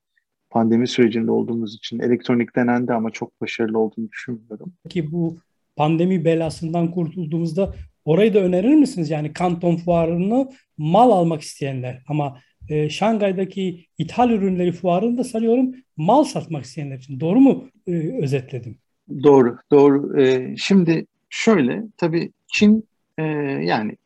pandemi 0.50 0.88
sürecinde 0.88 1.30
olduğumuz 1.30 1.74
için 1.74 1.98
elektronik 1.98 2.56
denendi 2.56 2.92
ama 2.92 3.10
çok 3.10 3.40
başarılı 3.40 3.78
olduğunu 3.78 4.10
düşünmüyorum. 4.10 4.72
Ki 4.88 5.12
bu 5.12 5.38
pandemi 5.76 6.24
belasından 6.24 6.90
kurtulduğumuzda 6.90 7.74
orayı 8.04 8.34
da 8.34 8.38
önerir 8.38 8.74
misiniz? 8.74 9.10
Yani 9.10 9.32
Kanton 9.32 9.76
Fuarı'nı 9.76 10.48
mal 10.78 11.10
almak 11.10 11.42
isteyenler 11.42 12.02
ama 12.08 12.38
e, 12.68 12.88
Şangay'daki 12.88 13.86
ithal 13.98 14.30
ürünleri 14.30 14.72
fuarını 14.72 15.18
da 15.18 15.24
sanıyorum 15.24 15.74
mal 15.96 16.24
satmak 16.24 16.64
isteyenler 16.64 16.96
için. 16.96 17.20
Doğru 17.20 17.40
mu 17.40 17.68
e, 17.86 17.92
özetledim? 18.22 18.78
Doğru, 19.22 19.58
doğru. 19.70 20.20
E, 20.20 20.54
şimdi 20.56 21.06
şöyle, 21.30 21.82
tabii 21.96 22.32
Çin 22.46 22.88
e, 23.18 23.22
yani 23.62 23.96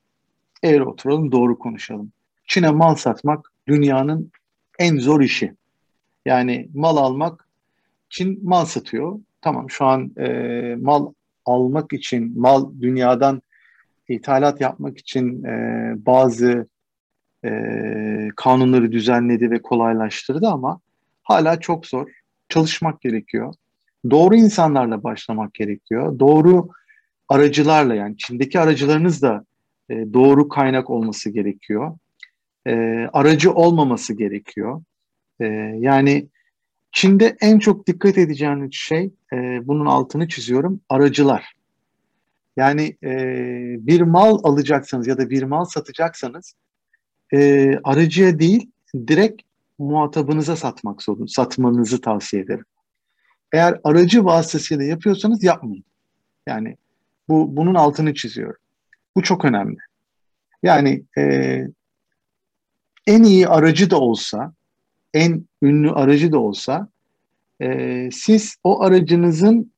eğer 0.62 0.80
oturalım 0.80 1.32
doğru 1.32 1.58
konuşalım. 1.58 2.12
Çin'e 2.50 2.70
mal 2.70 2.94
satmak 2.94 3.52
dünyanın 3.68 4.32
en 4.78 4.96
zor 4.96 5.20
işi. 5.20 5.54
Yani 6.26 6.68
mal 6.74 6.96
almak, 6.96 7.48
Çin 8.08 8.48
mal 8.48 8.64
satıyor. 8.64 9.20
Tamam 9.40 9.70
şu 9.70 9.84
an 9.84 10.12
e, 10.18 10.28
mal 10.80 11.12
almak 11.44 11.92
için, 11.92 12.40
mal 12.40 12.70
dünyadan 12.80 13.42
ithalat 14.08 14.60
yapmak 14.60 14.98
için 14.98 15.44
e, 15.44 15.54
bazı 15.96 16.66
e, 17.44 17.50
kanunları 18.36 18.92
düzenledi 18.92 19.50
ve 19.50 19.62
kolaylaştırdı 19.62 20.48
ama 20.48 20.80
hala 21.22 21.60
çok 21.60 21.86
zor. 21.86 22.10
Çalışmak 22.48 23.00
gerekiyor. 23.00 23.54
Doğru 24.10 24.34
insanlarla 24.34 25.02
başlamak 25.02 25.54
gerekiyor. 25.54 26.18
Doğru 26.18 26.68
aracılarla 27.28 27.94
yani 27.94 28.16
Çin'deki 28.18 28.60
aracılarınız 28.60 29.22
da 29.22 29.44
e, 29.90 29.94
doğru 29.94 30.48
kaynak 30.48 30.90
olması 30.90 31.30
gerekiyor. 31.30 31.96
E, 32.66 32.72
aracı 33.12 33.52
olmaması 33.52 34.14
gerekiyor. 34.14 34.82
E, 35.40 35.44
yani 35.78 36.28
Çin'de 36.92 37.36
en 37.40 37.58
çok 37.58 37.86
dikkat 37.86 38.18
edeceğiniz 38.18 38.74
şey, 38.74 39.10
e, 39.32 39.36
bunun 39.66 39.86
altını 39.86 40.28
çiziyorum, 40.28 40.80
aracılar. 40.88 41.54
Yani 42.56 42.96
e, 43.04 43.12
bir 43.86 44.00
mal 44.00 44.38
alacaksanız 44.44 45.06
ya 45.06 45.18
da 45.18 45.30
bir 45.30 45.42
mal 45.42 45.64
satacaksanız 45.64 46.54
e, 47.32 47.70
aracıya 47.84 48.38
değil 48.38 48.70
direkt 48.94 49.42
muhatabınıza 49.78 50.56
satmak 50.56 51.02
zorunda, 51.02 51.28
satmanızı 51.28 52.00
tavsiye 52.00 52.42
ederim. 52.42 52.64
Eğer 53.52 53.80
aracı 53.84 54.24
vasıtasıyla 54.24 54.84
yapıyorsanız 54.84 55.44
yapmayın. 55.44 55.84
Yani 56.46 56.76
bu 57.28 57.56
bunun 57.56 57.74
altını 57.74 58.14
çiziyorum. 58.14 58.60
Bu 59.16 59.22
çok 59.22 59.44
önemli. 59.44 59.78
Yani 60.62 61.02
e, 61.18 61.64
en 63.06 63.22
iyi 63.22 63.48
aracı 63.48 63.90
da 63.90 64.00
olsa, 64.00 64.52
en 65.14 65.44
ünlü 65.62 65.90
aracı 65.90 66.32
da 66.32 66.38
olsa 66.38 66.88
e, 67.62 68.08
siz 68.12 68.56
o 68.64 68.82
aracınızın 68.82 69.72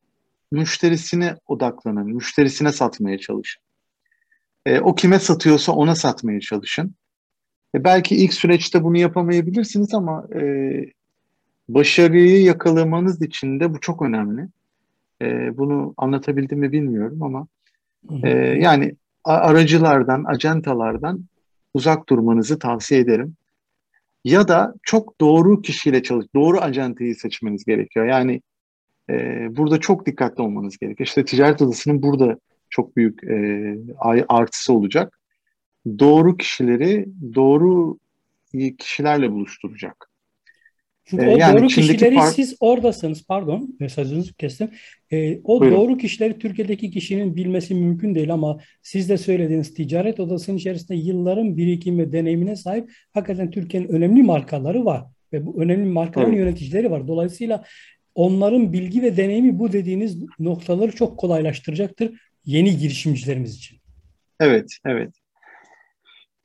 müşterisine 0.53 1.37
odaklanın, 1.47 2.07
müşterisine 2.15 2.73
satmaya 2.73 3.19
çalışın. 3.19 3.63
E, 4.67 4.81
o 4.81 4.95
kime 4.95 5.19
satıyorsa 5.19 5.73
ona 5.73 5.95
satmaya 5.95 6.41
çalışın. 6.41 6.95
E, 7.75 7.85
belki 7.85 8.17
ilk 8.17 8.35
süreçte 8.35 8.85
bunu 8.85 8.99
yapamayabilirsiniz 8.99 9.95
ama 9.95 10.27
e, 10.35 10.43
başarıyı 11.69 12.43
yakalamanız 12.43 13.23
için 13.23 13.61
de 13.61 13.75
bu 13.75 13.81
çok 13.81 14.03
önemli. 14.03 14.49
E, 15.23 15.57
bunu 15.59 15.95
anlatabildim 15.97 16.59
mi 16.59 16.73
bilmiyorum 16.73 17.23
ama 17.23 17.47
e, 18.23 18.29
yani 18.39 18.97
aracılardan, 19.25 20.25
acentalardan 20.25 21.25
uzak 21.75 22.09
durmanızı 22.09 22.59
tavsiye 22.59 23.01
ederim. 23.01 23.37
ya 24.25 24.49
da 24.49 24.75
çok 24.83 25.21
doğru 25.21 25.63
kişiyle 25.63 26.03
çalış, 26.03 26.27
doğru 26.35 26.59
acenteyi 26.61 27.15
seçmeniz 27.15 27.65
gerekiyor. 27.65 28.07
Yani 28.07 28.43
e, 29.11 29.47
burada 29.57 29.81
çok 29.81 30.07
dikkatli 30.07 30.43
olmanız 30.43 30.79
gerekiyor. 30.79 31.07
İşte 31.07 31.25
ticaret 31.25 31.63
odasının 31.63 32.03
burada 32.03 32.39
çok 32.71 32.97
büyük 32.97 33.25
e, 33.25 33.77
artısı 34.29 34.73
olacak. 34.73 35.21
Doğru 35.99 36.37
kişileri 36.37 37.09
doğru 37.35 37.99
kişilerle 38.79 39.33
buluşturacak. 39.33 40.12
Çünkü 41.05 41.25
ee, 41.25 41.29
o 41.29 41.37
yani 41.37 41.59
doğru 41.59 41.67
kişileri 41.67 42.15
par- 42.15 42.33
siz 42.33 42.57
oradasınız. 42.61 43.27
Pardon 43.27 43.77
mesajınızı 43.81 44.35
kestim. 44.35 44.71
Ee, 45.11 45.41
o 45.45 45.61
Buyurun. 45.61 45.77
doğru 45.77 45.99
kişileri 45.99 46.39
Türkiye'deki 46.39 46.91
kişinin 46.91 47.37
bilmesi 47.37 47.75
mümkün 47.75 48.15
değil 48.15 48.33
ama 48.33 48.59
siz 48.83 49.09
de 49.09 49.19
söylediğiniz 49.19 49.75
ticaret 49.75 50.21
odasının 50.21 50.57
içerisinde 50.57 50.99
yılların 50.99 51.57
birikim 51.57 51.99
ve 51.99 52.13
deneyimine 52.13 52.57
sahip 52.57 52.91
hakikaten 53.13 53.51
Türkiye'nin 53.51 53.89
önemli 53.89 54.23
markaları 54.23 54.85
var. 54.85 55.05
Ve 55.33 55.47
bu 55.47 55.63
önemli 55.63 55.89
markaların 55.89 56.33
evet. 56.33 56.45
yöneticileri 56.45 56.91
var. 56.91 57.09
Dolayısıyla 57.09 57.65
onların 58.15 58.73
bilgi 58.73 59.03
ve 59.03 59.17
deneyimi 59.17 59.59
bu 59.59 59.73
dediğiniz 59.73 60.19
noktaları 60.39 60.93
çok 60.93 61.19
kolaylaştıracaktır 61.19 62.21
yeni 62.45 62.79
girişimcilerimiz 62.79 63.57
için. 63.57 63.79
Evet, 64.41 64.77
evet. 64.87 65.22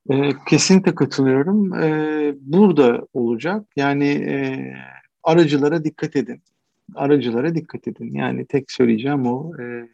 E, 0.09 0.29
kesinlikle 0.49 0.95
katılıyorum. 0.95 1.73
E, 1.73 2.33
burada 2.41 3.07
olacak. 3.13 3.67
Yani 3.75 4.07
e, 4.07 4.35
aracılara 5.23 5.83
dikkat 5.83 6.15
edin. 6.15 6.41
Aracılara 6.95 7.55
dikkat 7.55 7.87
edin. 7.87 8.13
Yani 8.13 8.45
tek 8.45 8.71
söyleyeceğim 8.71 9.25
o. 9.25 9.61
E, 9.61 9.89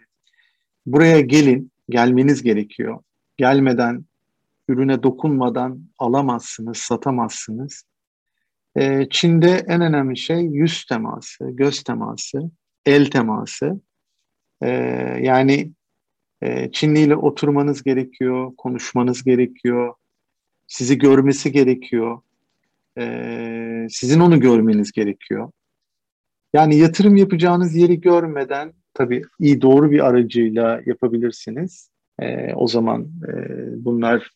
buraya 0.85 1.21
gelin, 1.21 1.71
gelmeniz 1.89 2.43
gerekiyor. 2.43 2.99
Gelmeden, 3.37 4.05
ürüne 4.67 5.03
dokunmadan 5.03 5.81
alamazsınız, 5.97 6.77
satamazsınız. 6.77 7.83
E, 8.75 9.09
Çin'de 9.09 9.63
en 9.67 9.81
önemli 9.81 10.17
şey 10.17 10.41
yüz 10.41 10.85
teması, 10.85 11.49
göz 11.51 11.83
teması, 11.83 12.51
el 12.85 13.05
teması. 13.05 13.81
E, 14.61 14.69
yani 15.21 15.71
Çinli 16.71 16.99
ile 16.99 17.15
oturmanız 17.15 17.83
gerekiyor, 17.83 18.51
konuşmanız 18.57 19.23
gerekiyor, 19.23 19.93
sizi 20.73 20.97
görmesi 20.97 21.51
gerekiyor. 21.51 22.21
Ee, 22.97 23.87
sizin 23.89 24.19
onu 24.19 24.39
görmeniz 24.39 24.91
gerekiyor. 24.91 25.51
Yani 26.53 26.75
yatırım 26.75 27.15
yapacağınız 27.15 27.75
yeri 27.75 28.01
görmeden 28.01 28.73
tabii 28.93 29.21
iyi 29.39 29.61
doğru 29.61 29.91
bir 29.91 30.07
aracıyla 30.07 30.81
yapabilirsiniz. 30.85 31.89
Ee, 32.19 32.53
o 32.53 32.67
zaman 32.67 33.01
e, 33.27 33.33
bunlar 33.85 34.31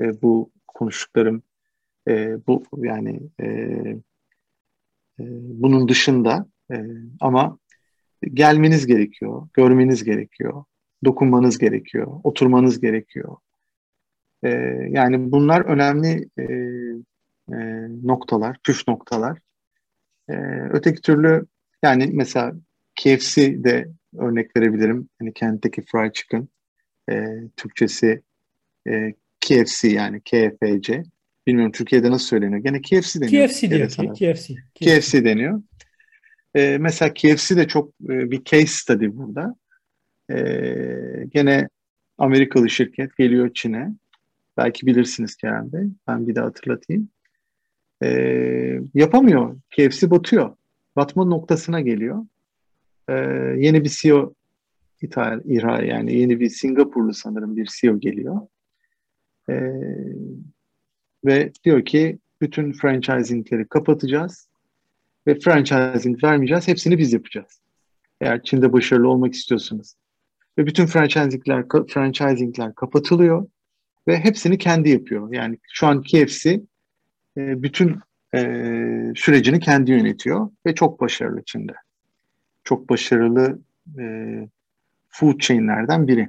e, 0.00 0.22
bu 0.22 0.50
konuştuklarım 0.66 1.42
e, 2.08 2.36
bu 2.46 2.62
yani 2.76 3.20
e, 3.40 3.46
e, 3.46 5.24
bunun 5.62 5.88
dışında 5.88 6.46
e, 6.72 6.76
ama 7.20 7.58
gelmeniz 8.34 8.86
gerekiyor, 8.86 9.48
görmeniz 9.54 10.04
gerekiyor, 10.04 10.64
dokunmanız 11.04 11.58
gerekiyor, 11.58 12.20
oturmanız 12.24 12.80
gerekiyor. 12.80 13.36
E, 14.44 14.48
yani 14.90 15.32
bunlar 15.32 15.60
önemli 15.60 16.28
e, 16.38 16.42
e, 17.52 17.56
noktalar, 18.04 18.56
püf 18.64 18.88
noktalar. 18.88 19.38
E, 20.28 20.34
öteki 20.70 21.02
türlü 21.02 21.46
yani 21.82 22.10
mesela 22.12 22.52
KFC 22.96 23.64
de 23.64 23.88
örnek 24.18 24.56
verebilirim. 24.56 25.08
Hani 25.18 25.32
kentteki 25.32 25.82
fried 25.82 26.12
chicken 26.12 26.48
e, 27.10 27.26
Türkçesi 27.56 28.22
e, 28.88 29.14
KFC 29.40 29.88
yani 29.88 30.20
KFC. 30.20 31.02
Bilmiyorum 31.46 31.72
Türkiye'de 31.72 32.10
nasıl 32.10 32.26
söyleniyor. 32.26 32.62
Gene 32.62 32.80
KFC 32.80 33.20
deniyor. 33.20 33.48
KFC 33.48 33.70
diyor. 33.70 33.88
KFC. 33.88 34.14
KFC. 34.14 34.54
KFC 34.74 35.24
deniyor. 35.24 35.62
E, 36.54 36.78
mesela 36.78 37.14
KFC 37.14 37.56
de 37.56 37.68
çok 37.68 37.88
e, 37.88 38.30
bir 38.30 38.44
case 38.44 38.66
study 38.66 39.06
burada. 39.12 39.56
E, 40.30 40.36
gene 41.28 41.68
Amerikalı 42.18 42.70
şirket 42.70 43.16
geliyor 43.16 43.50
Çin'e. 43.54 43.88
Belki 44.58 44.86
bilirsiniz 44.86 45.36
Kerem 45.36 45.72
Bey. 45.72 45.86
Ben 46.08 46.28
bir 46.28 46.34
daha 46.34 46.46
hatırlatayım. 46.46 47.08
Ee, 48.02 48.80
yapamıyor. 48.94 49.56
KFC 49.70 50.10
batıyor. 50.10 50.56
Batma 50.96 51.24
noktasına 51.24 51.80
geliyor. 51.80 52.26
Ee, 53.08 53.14
yeni 53.56 53.84
bir 53.84 53.88
CEO 53.88 54.34
ithal, 55.02 55.40
ihra 55.44 55.84
yani 55.84 56.14
yeni 56.14 56.40
bir 56.40 56.50
Singapurlu 56.50 57.14
sanırım 57.14 57.56
bir 57.56 57.68
CEO 57.80 58.00
geliyor. 58.00 58.40
Ee, 59.50 59.72
ve 61.24 61.52
diyor 61.64 61.84
ki 61.84 62.18
bütün 62.40 62.72
franchisingleri 62.72 63.68
kapatacağız 63.68 64.48
ve 65.26 65.38
franchising 65.38 66.24
vermeyeceğiz. 66.24 66.68
Hepsini 66.68 66.98
biz 66.98 67.12
yapacağız. 67.12 67.60
Eğer 68.20 68.42
Çin'de 68.42 68.72
başarılı 68.72 69.08
olmak 69.08 69.34
istiyorsanız. 69.34 69.96
Ve 70.58 70.66
bütün 70.66 70.86
franchisingler, 70.86 71.64
franchisingler 71.88 72.74
kapatılıyor 72.74 73.46
ve 74.08 74.18
hepsini 74.18 74.58
kendi 74.58 74.90
yapıyor. 74.90 75.32
Yani 75.32 75.58
şu 75.72 75.86
an 75.86 76.02
KFC 76.02 76.60
e, 77.36 77.62
bütün 77.62 77.96
e, 78.34 78.40
sürecini 79.16 79.60
kendi 79.60 79.90
yönetiyor 79.90 80.50
ve 80.66 80.74
çok 80.74 81.00
başarılı 81.00 81.42
Çin'de. 81.46 81.72
Çok 82.64 82.90
başarılı 82.90 83.58
e, 83.98 84.04
food 85.08 85.38
chain'lerden 85.38 86.08
biri. 86.08 86.28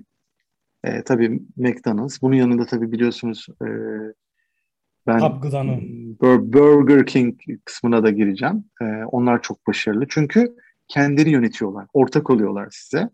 E, 0.83 1.03
tabii 1.03 1.41
McDonald's. 1.57 2.21
Bunun 2.21 2.35
yanında 2.35 2.65
tabii 2.65 2.91
biliyorsunuz 2.91 3.47
e, 3.61 3.67
ben 5.07 5.19
Burger 6.53 7.05
King 7.05 7.39
kısmına 7.65 8.03
da 8.03 8.09
gireceğim. 8.09 8.65
E, 8.81 8.85
onlar 8.85 9.41
çok 9.41 9.67
başarılı. 9.67 10.05
Çünkü 10.09 10.55
kendileri 10.87 11.29
yönetiyorlar. 11.29 11.87
Ortak 11.93 12.29
oluyorlar 12.29 12.67
size. 12.71 13.09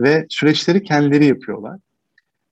Ve 0.00 0.26
süreçleri 0.28 0.82
kendileri 0.82 1.26
yapıyorlar. 1.26 1.78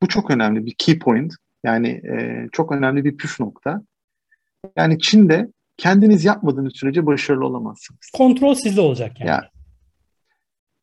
Bu 0.03 0.09
çok 0.09 0.31
önemli 0.31 0.67
bir 0.67 0.75
key 0.79 0.99
point. 0.99 1.35
Yani 1.65 1.89
e, 1.89 2.47
çok 2.53 2.73
önemli 2.73 3.05
bir 3.05 3.17
püf 3.17 3.41
nokta. 3.41 3.83
Yani 4.77 4.99
Çin'de 4.99 5.49
kendiniz 5.77 6.25
yapmadığınız 6.25 6.73
sürece 6.77 7.07
başarılı 7.07 7.47
olamazsınız. 7.47 8.11
Kontrol 8.13 8.55
sizde 8.55 8.81
olacak 8.81 9.21
yani. 9.21 9.29
yani 9.29 9.45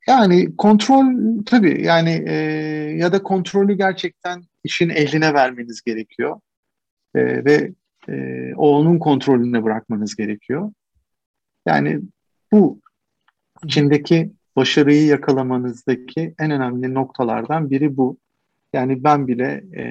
yani 0.08 0.56
kontrol 0.58 1.06
tabii 1.46 1.84
yani 1.84 2.24
e, 2.28 2.34
ya 2.98 3.12
da 3.12 3.24
kontrolü 3.24 3.78
gerçekten 3.78 4.44
işin 4.64 4.90
eline 4.90 5.34
vermeniz 5.34 5.82
gerekiyor. 5.82 6.40
E, 7.16 7.46
ve 7.46 7.74
e, 8.10 8.54
onun 8.56 9.00
kontrolüne 9.00 9.64
bırakmanız 9.64 10.16
gerekiyor. 10.16 10.72
Yani 11.68 12.00
bu 12.52 12.80
Çin'deki 13.68 14.32
başarıyı 14.56 15.06
yakalamanızdaki 15.06 16.36
en 16.40 16.52
önemli 16.52 16.94
noktalardan 16.94 17.70
biri 17.70 17.98
bu. 17.98 18.18
Yani 18.74 19.04
ben 19.04 19.28
bile 19.28 19.64
e, 19.78 19.84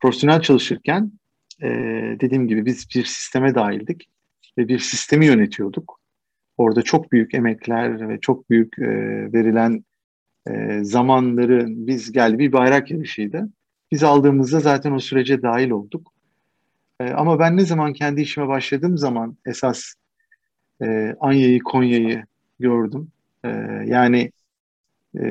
profesyonel 0.00 0.42
çalışırken 0.42 1.12
e, 1.62 1.68
dediğim 2.20 2.48
gibi 2.48 2.66
biz 2.66 2.86
bir 2.94 3.04
sisteme 3.04 3.54
dahildik 3.54 4.08
ve 4.58 4.68
bir 4.68 4.78
sistemi 4.78 5.26
yönetiyorduk. 5.26 6.00
Orada 6.56 6.82
çok 6.82 7.12
büyük 7.12 7.34
emekler 7.34 8.08
ve 8.08 8.20
çok 8.20 8.50
büyük 8.50 8.78
e, 8.78 8.88
verilen 9.32 9.84
e, 10.50 10.84
zamanları 10.84 11.64
biz 11.68 12.12
geldi 12.12 12.38
bir 12.38 12.52
bayrak 12.52 12.90
yarışıydı. 12.90 13.48
Biz 13.92 14.02
aldığımızda 14.02 14.60
zaten 14.60 14.92
o 14.92 14.98
sürece 14.98 15.42
dahil 15.42 15.70
olduk. 15.70 16.12
E, 17.00 17.10
ama 17.10 17.38
ben 17.38 17.56
ne 17.56 17.64
zaman 17.64 17.92
kendi 17.92 18.20
işime 18.20 18.48
başladığım 18.48 18.98
zaman 18.98 19.36
esas 19.46 19.94
e, 20.82 21.16
Anya'yı, 21.20 21.62
Konya'yı 21.62 22.24
gördüm. 22.58 23.08
E, 23.44 23.48
yani 23.86 24.32
e, 25.18 25.24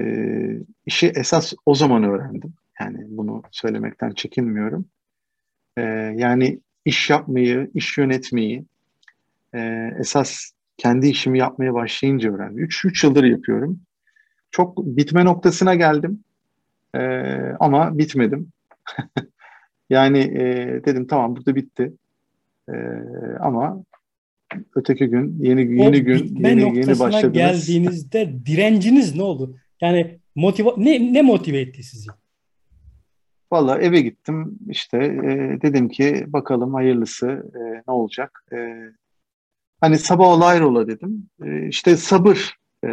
işi 0.86 1.08
esas 1.08 1.54
o 1.66 1.76
zaman 1.76 2.04
öğrendim. 2.04 2.54
Yani 2.82 2.98
bunu 3.10 3.44
söylemekten 3.52 4.12
çekinmiyorum. 4.12 4.86
E, 5.78 5.82
yani 6.16 6.60
iş 6.86 7.10
yapmayı, 7.10 7.72
iş 7.74 7.98
yönetmeyi 7.98 8.66
e, 9.56 9.90
esas 10.00 10.52
kendi 10.78 11.08
işimi 11.08 11.40
yapmaya 11.40 11.74
başlayınca 11.74 12.34
öğrendim. 12.34 12.64
3 12.64 13.04
yıldır 13.04 13.24
yapıyorum. 13.24 13.80
Çok 14.52 14.78
bitme 14.78 15.26
noktasına 15.26 15.76
geldim. 15.76 16.24
E, 16.96 17.00
ama 17.60 17.98
bitmedim. 17.98 18.52
yani 19.90 20.20
e, 20.20 20.46
dedim 20.86 21.08
tamam 21.08 21.36
burada 21.36 21.56
bitti. 21.56 21.94
E, 22.70 22.74
ama 23.40 23.84
öteki 24.76 25.08
gün 25.08 25.38
yeni 25.40 25.62
yeni 25.62 26.00
o 26.00 26.04
gün 26.04 26.36
yeni 26.36 26.78
yeni 26.78 27.00
başladınız. 27.00 27.34
geldiğinizde 27.34 28.46
direnciniz 28.46 29.16
ne 29.16 29.24
oldu? 29.24 29.56
Yani 29.82 30.20
motive 30.36 30.70
ne 30.78 31.14
ne 31.14 31.22
motive 31.22 31.60
etti 31.60 31.84
sizi? 31.84 32.10
Valla 33.52 33.80
eve 33.82 34.02
gittim 34.02 34.60
işte 34.70 34.98
e, 34.98 35.62
dedim 35.62 35.90
ki 35.90 36.24
bakalım 36.28 36.74
hayırlısı 36.74 37.28
e, 37.56 37.60
ne 37.88 37.94
olacak. 37.94 38.44
E, 38.54 38.58
hani 39.82 39.98
sabah 39.98 40.28
ola 40.28 40.46
hayrola 40.48 40.88
dedim. 40.88 41.30
E, 41.44 41.68
işte 41.68 41.98
sabır, 41.98 42.58
e, 42.86 42.90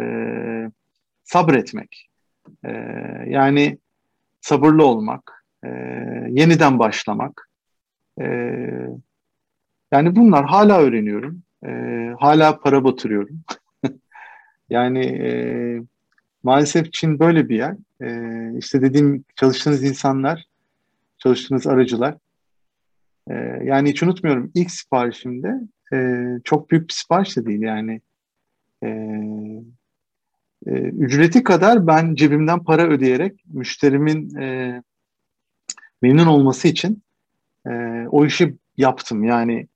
sabretmek. 1.23 2.09
E, 2.65 2.69
yani 3.27 3.77
sabırlı 4.41 4.85
olmak, 4.85 5.45
e, 5.63 5.67
yeniden 6.29 6.79
başlamak. 6.79 7.49
E, 8.21 8.25
Yani 9.91 10.15
bunlar 10.15 10.45
hala 10.45 10.79
öğreniyorum. 10.81 11.43
E, 11.65 11.69
hala 12.19 12.59
para 12.59 12.83
batırıyorum. 12.83 13.43
yani 14.69 15.05
e, 15.05 15.31
maalesef 16.43 16.93
Çin 16.93 17.19
böyle 17.19 17.49
bir 17.49 17.57
yer. 17.57 17.75
E, 18.01 18.57
işte 18.57 18.81
dediğim 18.81 19.25
çalıştığınız 19.35 19.83
insanlar, 19.83 20.45
çalıştığınız 21.17 21.67
aracılar. 21.67 22.15
E, 23.29 23.33
yani 23.63 23.89
hiç 23.89 24.03
unutmuyorum 24.03 24.51
ilk 24.53 24.71
siparişimde 24.71 25.53
e, 25.93 26.25
çok 26.43 26.71
büyük 26.71 26.89
bir 26.89 26.93
sipariş 26.93 27.37
de 27.37 27.45
değil 27.45 27.61
yani. 27.61 28.01
E, 28.83 28.87
e, 30.67 30.71
ücreti 30.71 31.43
kadar 31.43 31.87
ben 31.87 32.15
cebimden 32.15 32.63
para 32.63 32.87
ödeyerek 32.87 33.43
müşterimin 33.45 34.35
e, 34.35 34.81
memnun 36.01 36.25
olması 36.25 36.67
için 36.67 37.03
e, 37.67 37.71
o 38.11 38.25
işi 38.25 38.55
yaptım. 38.77 39.23
Yani 39.23 39.67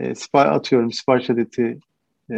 e, 0.00 0.14
sipar 0.14 0.46
atıyorum 0.46 0.92
sipariş 0.92 1.30
adeti 1.30 1.78
e, 2.30 2.34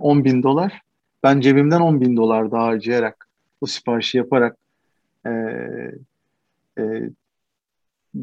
10 0.00 0.24
bin 0.24 0.42
dolar. 0.42 0.82
Ben 1.22 1.40
cebimden 1.40 1.80
10 1.80 2.00
bin 2.00 2.16
dolar 2.16 2.50
daha 2.50 2.64
harcayarak 2.64 3.28
bu 3.60 3.66
siparişi 3.66 4.18
yaparak 4.18 4.56
e, 5.26 5.30
e, 6.78 7.10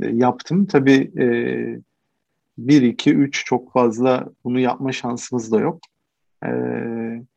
yaptım. 0.02 0.66
Tabii 0.66 1.12
e, 1.18 1.28
1, 2.58 2.82
2, 2.82 3.14
3 3.14 3.46
çok 3.46 3.74
fazla 3.74 4.30
bunu 4.44 4.60
yapma 4.60 4.92
şansımız 4.92 5.52
da 5.52 5.60
yok. 5.60 5.80
E, 6.46 6.50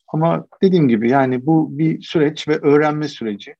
ama 0.08 0.46
dediğim 0.62 0.88
gibi 0.88 1.10
yani 1.10 1.46
bu 1.46 1.78
bir 1.78 2.02
süreç 2.02 2.48
ve 2.48 2.58
öğrenme 2.58 3.08
süreci. 3.08 3.54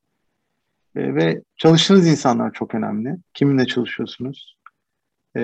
E, 0.97 1.15
ve 1.15 1.43
çalıştığınız 1.57 2.09
insanlar 2.09 2.53
çok 2.53 2.75
önemli. 2.75 3.17
Kiminle 3.35 3.67
çalışıyorsunuz? 3.67 4.57
E, 5.37 5.41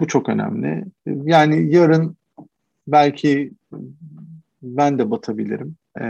bu 0.00 0.06
çok 0.06 0.28
önemli. 0.28 0.84
Yani 1.06 1.74
yarın 1.74 2.16
belki 2.86 3.52
ben 4.62 4.98
de 4.98 5.10
batabilirim. 5.10 5.76
E, 6.00 6.04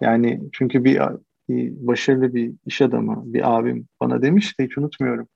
yani 0.00 0.40
çünkü 0.52 0.84
bir, 0.84 1.00
bir 1.48 1.86
başarılı 1.86 2.34
bir 2.34 2.52
iş 2.66 2.82
adamı, 2.82 3.22
bir 3.26 3.58
abim 3.58 3.88
bana 4.00 4.22
demişti, 4.22 4.64
hiç 4.64 4.78
unutmuyorum. 4.78 5.28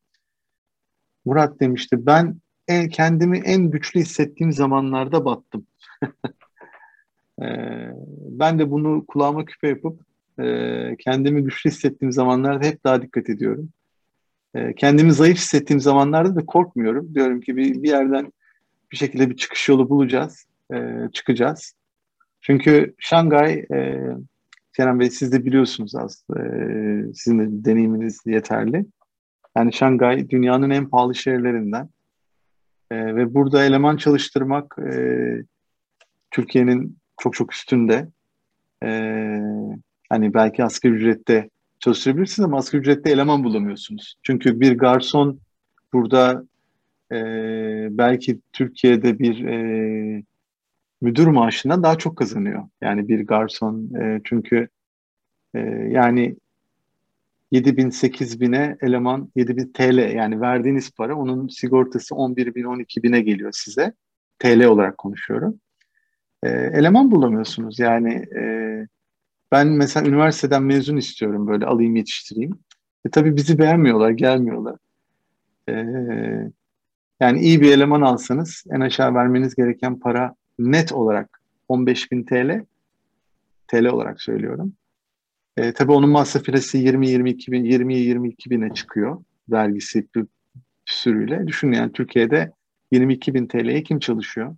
Murat 1.24 1.60
demişti, 1.60 2.06
ben 2.06 2.36
en, 2.68 2.88
kendimi 2.88 3.38
en 3.38 3.70
güçlü 3.70 4.00
hissettiğim 4.00 4.52
zamanlarda 4.52 5.24
battım. 5.24 5.66
e, 7.42 7.46
ben 8.28 8.58
de 8.58 8.70
bunu 8.70 9.04
kulağıma 9.06 9.44
küpe 9.44 9.68
yapıp 9.68 10.00
e, 10.38 10.96
kendimi 10.98 11.44
güçlü 11.44 11.70
hissettiğim 11.70 12.12
zamanlarda 12.12 12.66
hep 12.66 12.84
daha 12.84 13.02
dikkat 13.02 13.30
ediyorum. 13.30 13.68
E, 14.54 14.74
kendimi 14.74 15.12
zayıf 15.12 15.36
hissettiğim 15.36 15.80
zamanlarda 15.80 16.36
da 16.36 16.46
korkmuyorum. 16.46 17.14
Diyorum 17.14 17.40
ki 17.40 17.56
bir, 17.56 17.82
bir 17.82 17.88
yerden 17.88 18.32
bir 18.92 18.96
şekilde 18.96 19.30
bir 19.30 19.36
çıkış 19.36 19.68
yolu 19.68 19.90
bulacağız, 19.90 20.46
e, 20.74 21.08
çıkacağız. 21.12 21.74
Çünkü 22.40 22.94
Şangay, 22.98 23.52
e, 23.52 24.00
Kenan 24.76 25.00
Bey 25.00 25.10
siz 25.10 25.32
de 25.32 25.44
biliyorsunuz 25.44 25.94
aslında, 25.94 26.40
e, 26.40 27.14
sizin 27.14 27.38
de 27.38 27.64
deneyiminiz 27.64 28.20
yeterli. 28.26 28.86
Yani 29.56 29.72
Şangay 29.72 30.30
dünyanın 30.30 30.70
en 30.70 30.88
pahalı 30.88 31.14
şehirlerinden. 31.14 31.88
E, 32.90 33.16
ve 33.16 33.34
burada 33.34 33.64
eleman 33.64 33.96
çalıştırmak 33.96 34.76
e, 34.78 34.96
Türkiye'nin 36.30 36.98
çok 37.20 37.34
çok 37.34 37.54
üstünde. 37.54 38.08
E, 38.84 38.88
hani 40.08 40.34
belki 40.34 40.64
asgari 40.64 40.92
ücrette 40.92 41.50
çalıştırabilirsiniz 41.78 42.46
ama 42.46 42.58
asgari 42.58 42.80
ücrette 42.80 43.10
eleman 43.10 43.44
bulamıyorsunuz. 43.44 44.16
Çünkü 44.22 44.60
bir 44.60 44.78
garson 44.78 45.40
burada 45.92 46.44
e, 47.12 47.18
belki 47.90 48.40
Türkiye'de 48.52 49.18
bir 49.18 49.44
e, 49.44 50.22
müdür 51.00 51.26
maaşından 51.26 51.82
daha 51.82 51.98
çok 51.98 52.16
kazanıyor. 52.16 52.62
Yani 52.80 53.08
bir 53.08 53.26
garson 53.26 53.94
e, 53.94 54.20
çünkü 54.24 54.68
e, 55.54 55.60
yani 55.90 56.36
7 57.50 57.76
bin 57.76 57.90
8 57.90 58.40
bine 58.40 58.76
eleman 58.80 59.32
7 59.36 59.56
bin 59.56 59.72
TL 59.72 60.14
yani 60.14 60.40
verdiğiniz 60.40 60.90
para 60.90 61.16
onun 61.16 61.48
sigortası 61.48 62.14
11 62.14 62.54
bin 62.54 62.64
12 62.64 63.02
bine 63.02 63.20
geliyor 63.20 63.52
size. 63.54 63.92
TL 64.38 64.64
olarak 64.64 64.98
konuşuyorum. 64.98 65.60
E, 66.42 66.48
eleman 66.48 67.10
bulamıyorsunuz 67.10 67.78
yani 67.78 68.14
e, 68.36 68.42
ben 69.52 69.66
mesela 69.68 70.08
üniversiteden 70.08 70.62
mezun 70.62 70.96
istiyorum 70.96 71.46
böyle 71.46 71.66
alayım 71.66 71.96
yetiştireyim. 71.96 72.58
E 73.06 73.10
tabii 73.10 73.36
bizi 73.36 73.58
beğenmiyorlar 73.58 74.10
gelmiyorlar. 74.10 74.76
E, 75.68 75.74
yani 77.22 77.40
iyi 77.40 77.60
bir 77.60 77.72
eleman 77.72 78.00
alsanız 78.00 78.64
en 78.70 78.80
aşağı 78.80 79.14
vermeniz 79.14 79.54
gereken 79.54 79.98
para 79.98 80.34
net 80.58 80.92
olarak 80.92 81.40
15 81.68 82.12
bin 82.12 82.24
TL 82.24 82.64
TL 83.68 83.86
olarak 83.86 84.22
söylüyorum. 84.22 84.72
E, 85.56 85.72
tabii 85.72 85.92
onun 85.92 86.10
masrafı 86.10 86.78
20 86.78 87.08
22 87.08 87.52
bin 87.52 87.64
20 87.64 87.94
22 87.94 88.50
bine 88.50 88.74
çıkıyor 88.74 89.24
vergisi 89.50 90.06
bir 90.14 90.24
sürüyle. 90.84 91.46
Düşünün 91.46 91.72
yani 91.72 91.92
Türkiye'de 91.92 92.52
22 92.92 93.34
bin 93.34 93.46
TL'ye 93.46 93.82
kim 93.82 93.98
çalışıyor? 93.98 94.56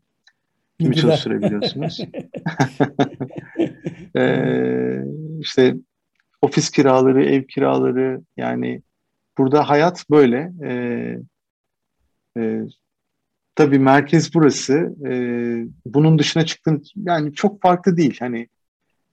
Kimi 0.81 0.95
Güzel. 0.95 1.11
çalıştırabiliyorsunuz? 1.11 2.01
ee, 4.17 5.05
işte 5.41 5.75
ofis 6.43 6.71
kiraları, 6.71 7.25
ev 7.25 7.43
kiraları 7.43 8.21
yani 8.37 8.83
burada 9.39 9.69
hayat 9.69 10.11
böyle. 10.11 10.53
Ee, 10.65 11.19
e, 12.39 12.61
tabii 13.55 13.79
merkez 13.79 14.35
burası. 14.35 14.95
Ee, 15.07 15.67
bunun 15.87 16.19
dışına 16.19 16.47
çıktığın 16.47 16.83
yani 16.97 17.35
çok 17.35 17.63
farklı 17.63 17.97
değil. 17.97 18.17
Hani 18.21 18.49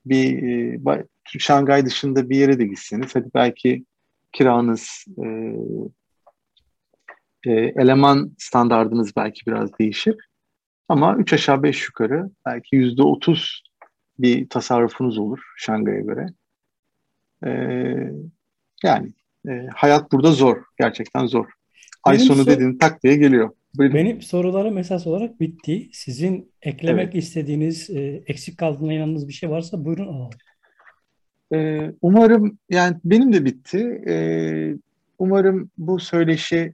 bir 0.06 0.44
e, 0.44 1.06
Şangay 1.40 1.86
dışında 1.86 2.30
bir 2.30 2.38
yere 2.38 2.60
de 2.60 2.66
gitseniz 2.66 3.16
hadi 3.16 3.30
belki 3.36 3.86
kiranız 4.32 5.06
e, 5.26 5.28
e, 7.46 7.52
eleman 7.52 8.36
standardınız 8.38 9.16
belki 9.16 9.46
biraz 9.48 9.80
değişir. 9.80 10.16
Ama 10.90 11.16
üç 11.18 11.34
aşağı 11.34 11.64
beş 11.64 11.88
yukarı 11.88 12.30
belki 12.46 12.76
yüzde 12.76 13.04
otuz 13.04 13.64
bir 14.20 14.50
tasarrufunuz 14.50 15.18
olur 15.18 15.40
Şangay'a 15.58 16.00
göre. 16.00 16.28
Ee, 17.46 18.12
yani 18.84 19.14
e, 19.50 19.68
hayat 19.76 20.12
burada 20.12 20.32
zor. 20.32 20.58
Gerçekten 20.80 21.26
zor. 21.26 21.46
Ay 22.04 22.16
Benim 22.16 22.28
sonu 22.28 22.44
so 22.44 22.52
dediğin 22.52 22.78
tak 22.78 23.04
diye 23.04 23.16
geliyor. 23.16 23.50
Buyurun. 23.78 23.96
Benim 23.96 24.22
sorularım 24.22 24.78
esas 24.78 25.08
olarak 25.08 25.40
bitti. 25.40 25.90
Sizin 25.92 26.52
eklemek 26.62 27.06
evet. 27.14 27.24
istediğiniz, 27.24 27.90
e, 27.90 28.24
eksik 28.28 28.58
kaldığına 28.58 28.94
inandığınız 28.94 29.28
bir 29.28 29.34
şey 29.34 29.50
varsa 29.50 29.86
buyurun 29.86 30.08
alalım. 30.08 30.30
Ee, 31.54 31.92
umarım, 32.02 32.58
yani 32.70 32.98
benim 33.06 33.34
de 33.34 33.46
bitti. 33.46 34.02
Ee, 34.08 34.76
umarım 35.20 35.72
bu 35.78 36.00
söyleşi 36.00 36.74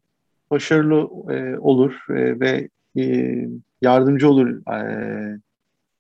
başarılı 0.51 1.31
e, 1.33 1.57
olur 1.57 1.93
e, 2.09 2.39
ve 2.39 2.69
e, 2.97 3.35
yardımcı 3.81 4.29
olur 4.29 4.73
e, 4.73 5.39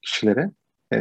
kişilere. 0.01 0.51
E, 0.93 0.97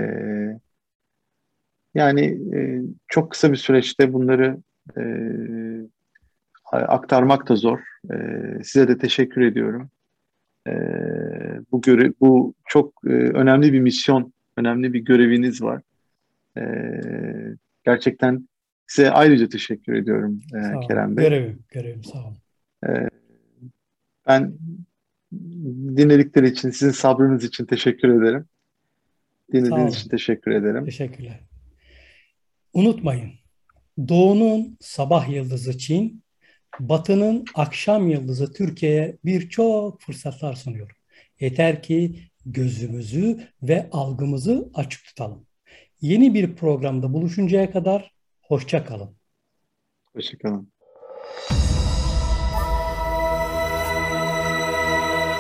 yani 1.94 2.24
e, 2.56 2.82
çok 3.08 3.30
kısa 3.30 3.52
bir 3.52 3.56
süreçte 3.56 4.12
bunları 4.12 4.58
e, 4.96 5.00
aktarmak 6.72 7.48
da 7.48 7.56
zor. 7.56 7.78
E, 8.12 8.16
size 8.62 8.88
de 8.88 8.98
teşekkür 8.98 9.40
ediyorum. 9.40 9.90
E, 10.66 10.72
bu 11.72 11.80
göre 11.80 12.12
bu 12.20 12.54
çok 12.66 12.92
e, 13.06 13.10
önemli 13.12 13.72
bir 13.72 13.80
misyon, 13.80 14.32
önemli 14.56 14.92
bir 14.92 15.00
göreviniz 15.00 15.62
var. 15.62 15.82
E, 16.58 16.62
gerçekten 17.84 18.48
size 18.86 19.10
ayrıca 19.10 19.48
teşekkür 19.48 19.92
ediyorum 19.94 20.40
e, 20.54 20.86
Kerem 20.88 21.16
Bey. 21.16 21.24
Görevim, 21.24 21.58
görevim 21.68 22.04
sağ 22.04 22.18
olun. 22.18 22.36
E, 22.88 23.08
ben 24.26 24.54
dinledikleri 25.96 26.48
için, 26.48 26.70
sizin 26.70 26.92
sabrınız 26.92 27.44
için 27.44 27.64
teşekkür 27.64 28.08
ederim. 28.08 28.44
Dinlediğiniz 29.52 29.94
için 29.94 30.10
teşekkür 30.10 30.50
ederim. 30.50 30.84
Teşekkürler. 30.84 31.40
Unutmayın, 32.72 33.30
Doğu'nun 34.08 34.76
sabah 34.80 35.28
yıldızı 35.28 35.78
Çin, 35.78 36.22
Batı'nın 36.80 37.44
akşam 37.54 38.08
yıldızı 38.08 38.52
Türkiye'ye 38.52 39.16
birçok 39.24 40.00
fırsatlar 40.00 40.54
sunuyor. 40.54 40.90
Yeter 41.40 41.82
ki 41.82 42.20
gözümüzü 42.46 43.48
ve 43.62 43.88
algımızı 43.92 44.70
açık 44.74 45.04
tutalım. 45.04 45.46
Yeni 46.00 46.34
bir 46.34 46.56
programda 46.56 47.12
buluşuncaya 47.12 47.70
kadar 47.70 48.12
hoşça 48.42 48.84
kalın. 48.84 49.16
Hoşça 50.12 50.38
kalın. 50.38 50.72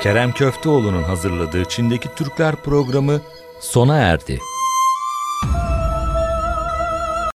Kerem 0.02 0.32
Köfteoğlu'nun 0.32 1.02
hazırladığı 1.02 1.64
Çin'deki 1.64 2.08
Türkler 2.16 2.56
programı 2.56 3.20
sona 3.60 3.96
erdi. 3.96 4.38